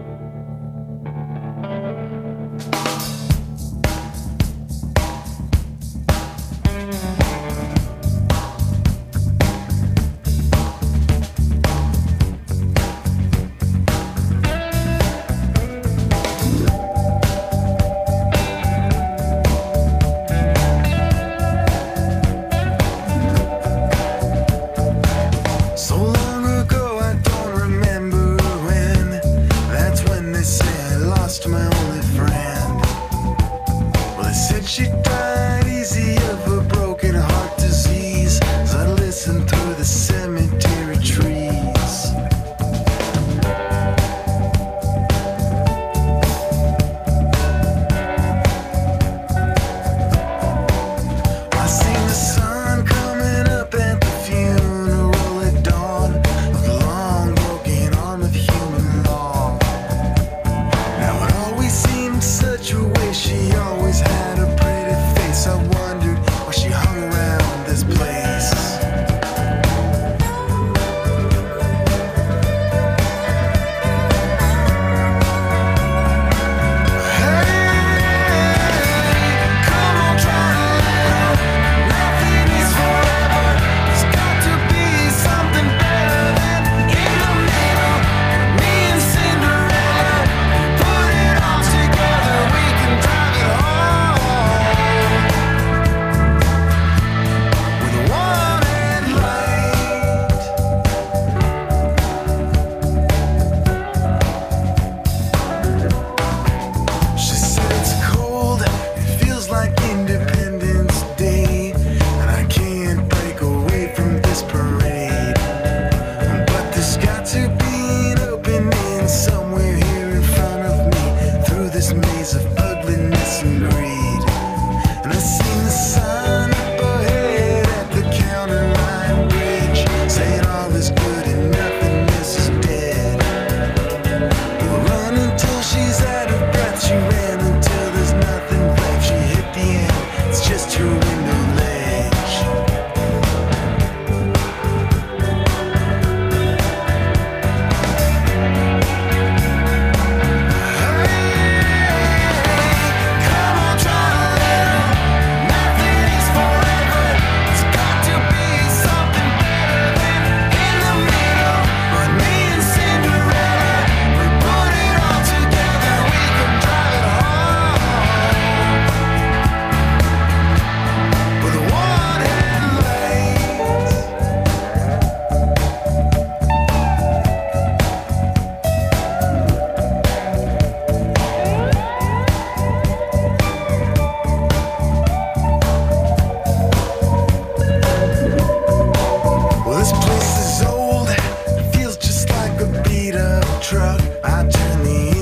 truck, 193.64 193.98
I 194.22 194.46
turn 194.46 194.84
the 194.84 195.13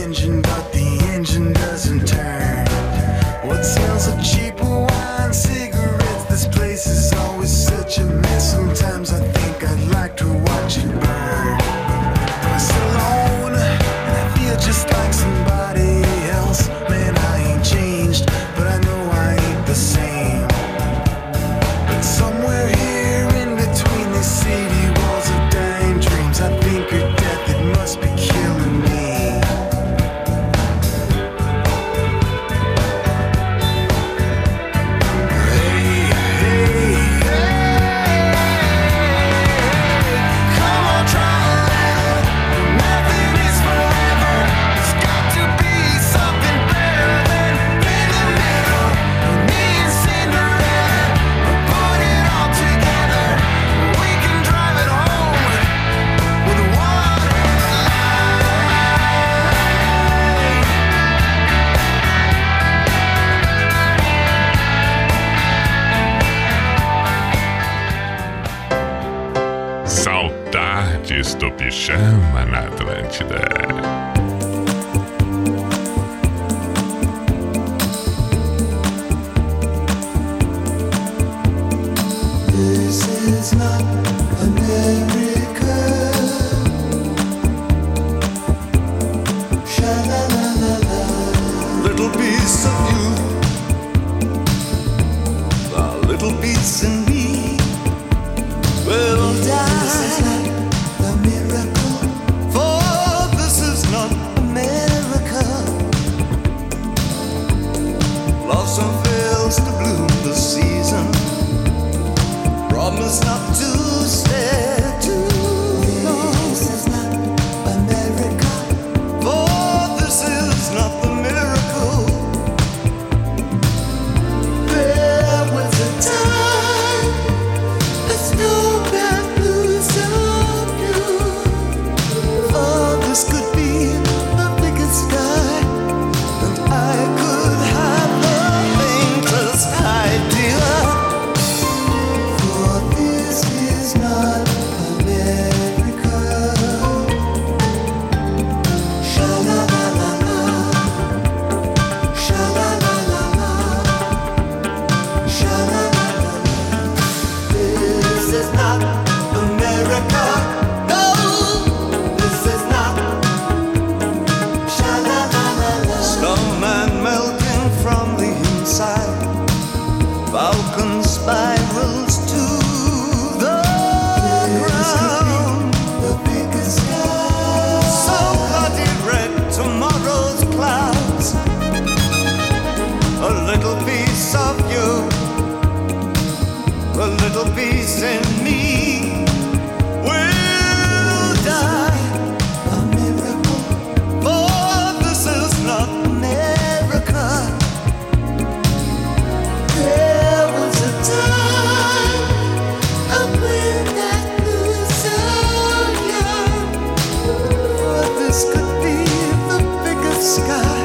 beneath 208.81 209.49
the 209.49 209.61
thickest 209.85 210.37
sky. 210.37 210.82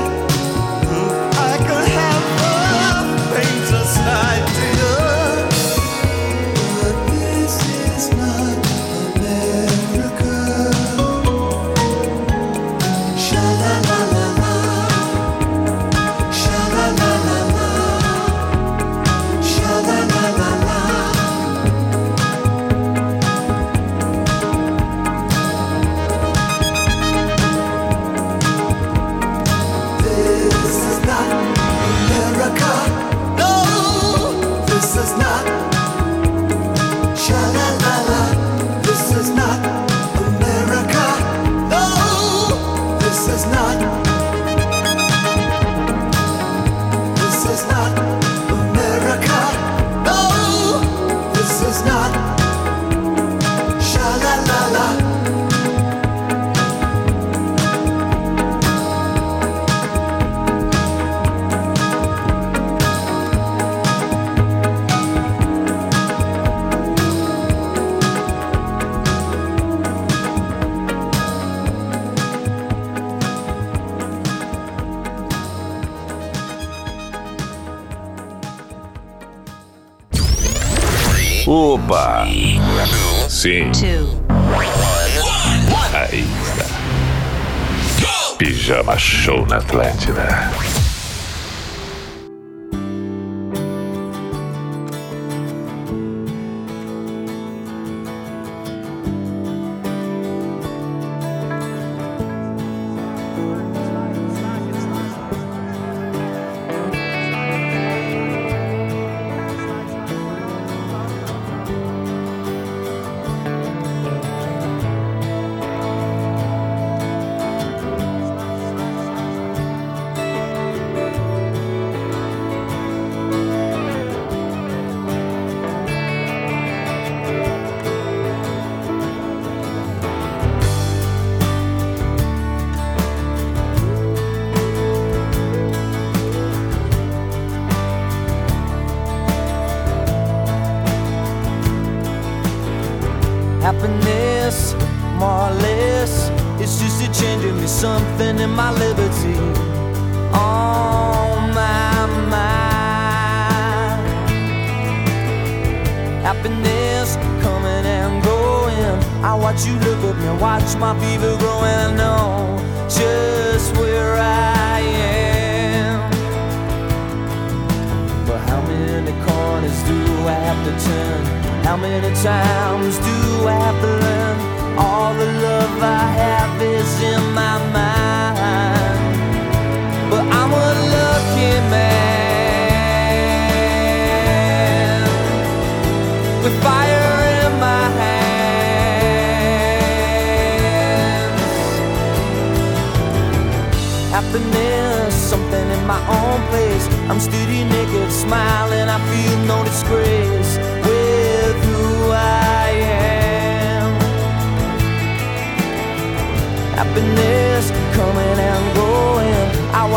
Sim. 83.37 83.71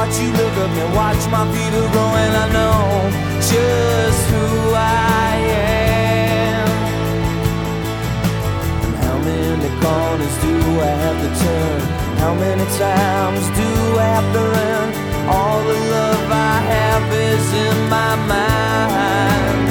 Watch 0.01 0.19
you 0.19 0.33
look 0.33 0.57
up 0.65 0.71
and 0.83 0.95
watch 0.97 1.23
my 1.29 1.45
feet 1.53 1.75
are 1.81 1.91
growing. 1.93 2.33
I 2.45 2.47
know 2.57 2.81
just 3.53 4.23
who 4.33 4.47
I 4.75 5.37
am. 6.57 6.69
And 8.85 8.97
how 9.05 9.19
many 9.31 9.69
corners 9.83 10.37
do 10.45 10.55
I 10.81 10.93
have 11.05 11.19
to 11.25 11.31
turn? 11.45 11.81
How 12.23 12.33
many 12.35 12.67
times 12.85 13.45
do 13.61 13.69
I 13.99 14.09
have 14.17 14.29
to 14.37 14.43
learn? 14.57 14.89
All 15.35 15.61
the 15.71 15.79
love 15.97 16.29
I 16.33 16.57
have 16.75 17.07
is 17.29 17.47
in 17.67 17.77
my 17.97 18.13
mind. 18.33 19.65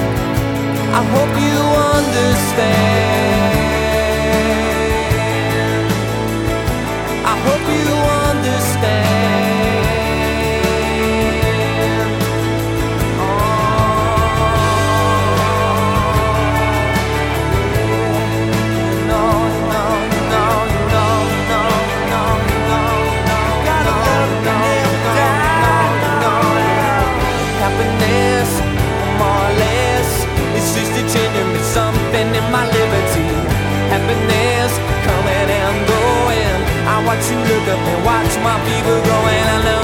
I 0.99 1.01
hope 1.14 1.34
you 1.47 1.60
understand. 1.97 3.59
You 37.27 37.35
look 37.35 37.67
up 37.67 37.79
and 37.79 38.05
watch 38.05 38.33
my 38.41 38.57
people 38.63 38.97
go 39.03 39.17
and 39.27 39.49
I 39.49 39.57
love 39.65 39.78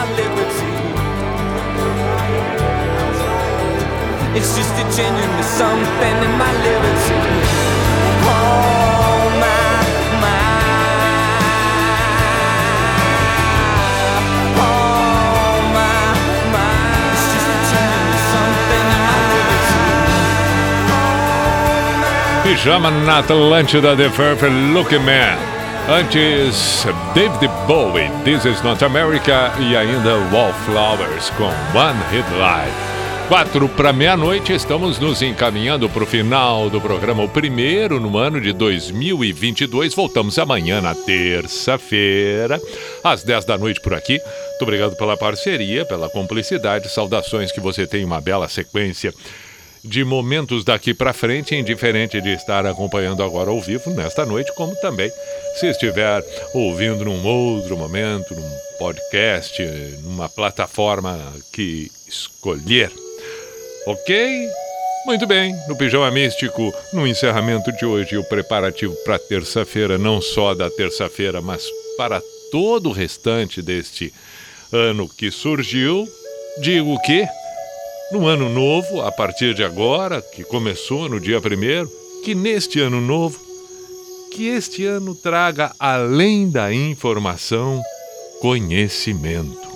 my 0.00 0.06
liberty. 0.16 0.72
It's 4.38 4.50
just 4.56 4.74
a 4.82 4.84
change 4.96 5.20
something 5.60 6.16
in 6.26 6.32
my 6.42 6.52
liberty. 6.66 7.18
Pijama 22.42 22.90
na 22.90 23.18
Atlântida, 23.18 23.94
The 23.96 24.08
Perfect 24.10 24.52
Looking 24.74 25.04
Man. 25.04 25.38
Antes, 25.88 26.86
David 27.14 27.49
Bowie, 27.70 28.10
This 28.24 28.44
Is 28.46 28.62
Not 28.64 28.84
America 28.84 29.52
e 29.60 29.76
ainda 29.76 30.16
Wallflowers 30.32 31.30
com 31.30 31.44
One 31.78 32.00
Hit 32.10 32.28
Live. 32.36 32.72
Quatro 33.28 33.68
para 33.68 33.92
meia-noite, 33.92 34.52
estamos 34.52 34.98
nos 34.98 35.22
encaminhando 35.22 35.88
para 35.88 36.02
o 36.02 36.06
final 36.06 36.68
do 36.68 36.80
programa, 36.80 37.22
o 37.22 37.28
primeiro 37.28 38.00
no 38.00 38.18
ano 38.18 38.40
de 38.40 38.52
2022. 38.52 39.94
Voltamos 39.94 40.36
amanhã, 40.36 40.80
na 40.80 40.96
terça-feira, 40.96 42.60
às 43.04 43.22
10 43.22 43.44
da 43.44 43.56
noite 43.56 43.80
por 43.80 43.94
aqui. 43.94 44.18
Muito 44.18 44.62
obrigado 44.62 44.96
pela 44.96 45.16
parceria, 45.16 45.86
pela 45.86 46.10
cumplicidade. 46.10 46.88
Saudações 46.88 47.52
que 47.52 47.60
você 47.60 47.86
tenha 47.86 48.04
uma 48.04 48.20
bela 48.20 48.48
sequência 48.48 49.14
de 49.82 50.04
momentos 50.04 50.64
daqui 50.64 50.92
para 50.92 51.12
frente, 51.12 51.54
indiferente 51.54 52.20
de 52.20 52.30
estar 52.30 52.66
acompanhando 52.66 53.22
agora 53.22 53.50
ao 53.50 53.60
vivo 53.60 53.90
nesta 53.90 54.26
noite, 54.26 54.52
como 54.54 54.74
também 54.76 55.10
se 55.56 55.66
estiver 55.66 56.22
ouvindo 56.54 57.04
num 57.04 57.26
outro 57.26 57.76
momento, 57.76 58.34
num 58.34 58.50
podcast, 58.78 59.62
numa 60.02 60.28
plataforma 60.28 61.18
que 61.52 61.90
escolher. 62.08 62.92
Ok? 63.86 64.48
Muito 65.06 65.26
bem, 65.26 65.54
no 65.66 65.76
Pijama 65.76 66.10
Místico, 66.10 66.72
no 66.92 67.06
encerramento 67.06 67.72
de 67.72 67.86
hoje, 67.86 68.18
o 68.18 68.24
preparativo 68.24 68.94
para 69.04 69.18
terça-feira, 69.18 69.96
não 69.96 70.20
só 70.20 70.54
da 70.54 70.70
terça-feira, 70.70 71.40
mas 71.40 71.64
para 71.96 72.22
todo 72.50 72.90
o 72.90 72.92
restante 72.92 73.62
deste 73.62 74.12
ano 74.70 75.08
que 75.08 75.30
surgiu, 75.30 76.06
digo 76.60 77.00
que 77.00 77.26
no 78.10 78.26
ano 78.26 78.48
novo, 78.48 79.02
a 79.02 79.12
partir 79.12 79.54
de 79.54 79.62
agora, 79.62 80.20
que 80.20 80.42
começou 80.42 81.08
no 81.08 81.20
dia 81.20 81.40
primeiro, 81.40 81.88
que 82.24 82.34
neste 82.34 82.80
ano 82.80 83.00
novo, 83.00 83.38
que 84.32 84.48
este 84.48 84.84
ano 84.84 85.14
traga 85.14 85.72
além 85.78 86.50
da 86.50 86.72
informação, 86.72 87.80
conhecimento. 88.40 89.70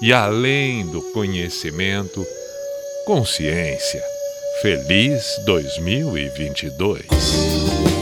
E 0.00 0.12
além 0.12 0.86
do 0.86 1.02
conhecimento, 1.12 2.24
consciência. 3.04 4.02
Feliz 4.62 5.40
2022. 5.44 7.97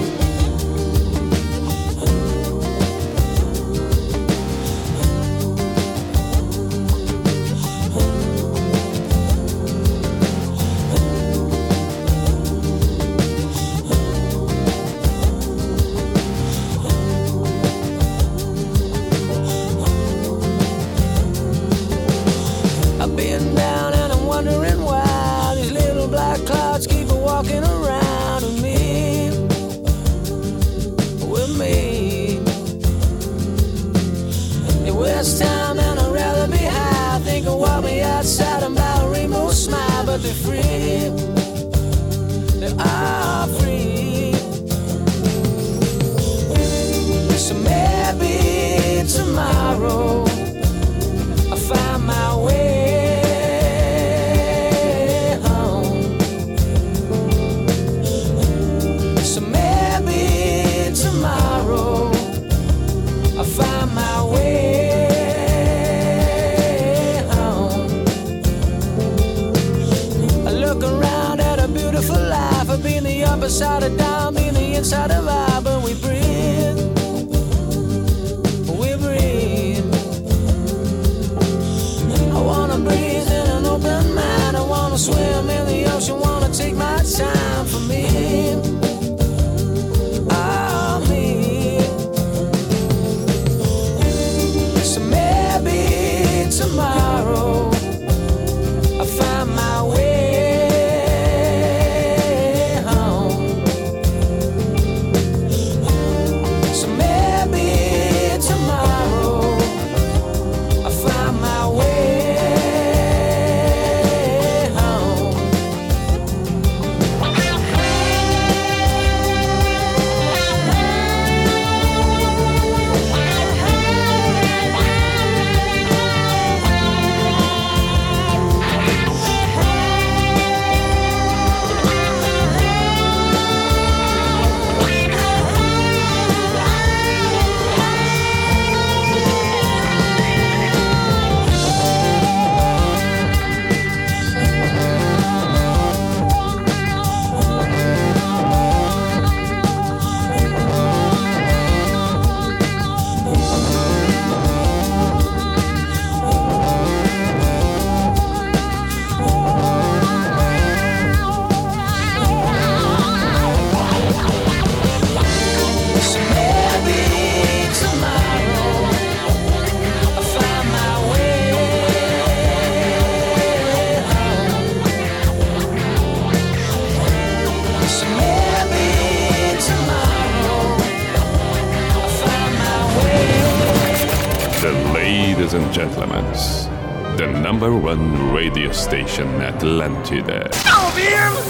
station 188.77 189.27
Atlantide. 189.41 190.53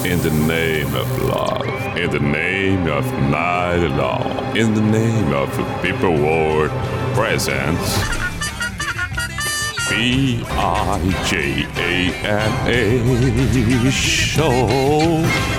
In 0.07 0.21
the 0.23 0.31
name 0.31 0.95
of 0.95 1.23
love, 1.23 1.67
in 1.97 2.11
the 2.11 2.21
name 2.21 2.87
of 2.87 3.05
night 3.29 3.89
law, 3.97 4.23
in 4.55 4.75
the 4.75 4.81
name 4.81 5.33
of 5.33 5.51
people 5.83 6.13
world 6.13 6.71
presence. 7.15 7.99
B 9.91 10.43
I 10.51 11.01
J 11.27 11.67
A 11.77 12.15
N 12.25 12.53
A 12.69 13.91
show. 13.91 15.56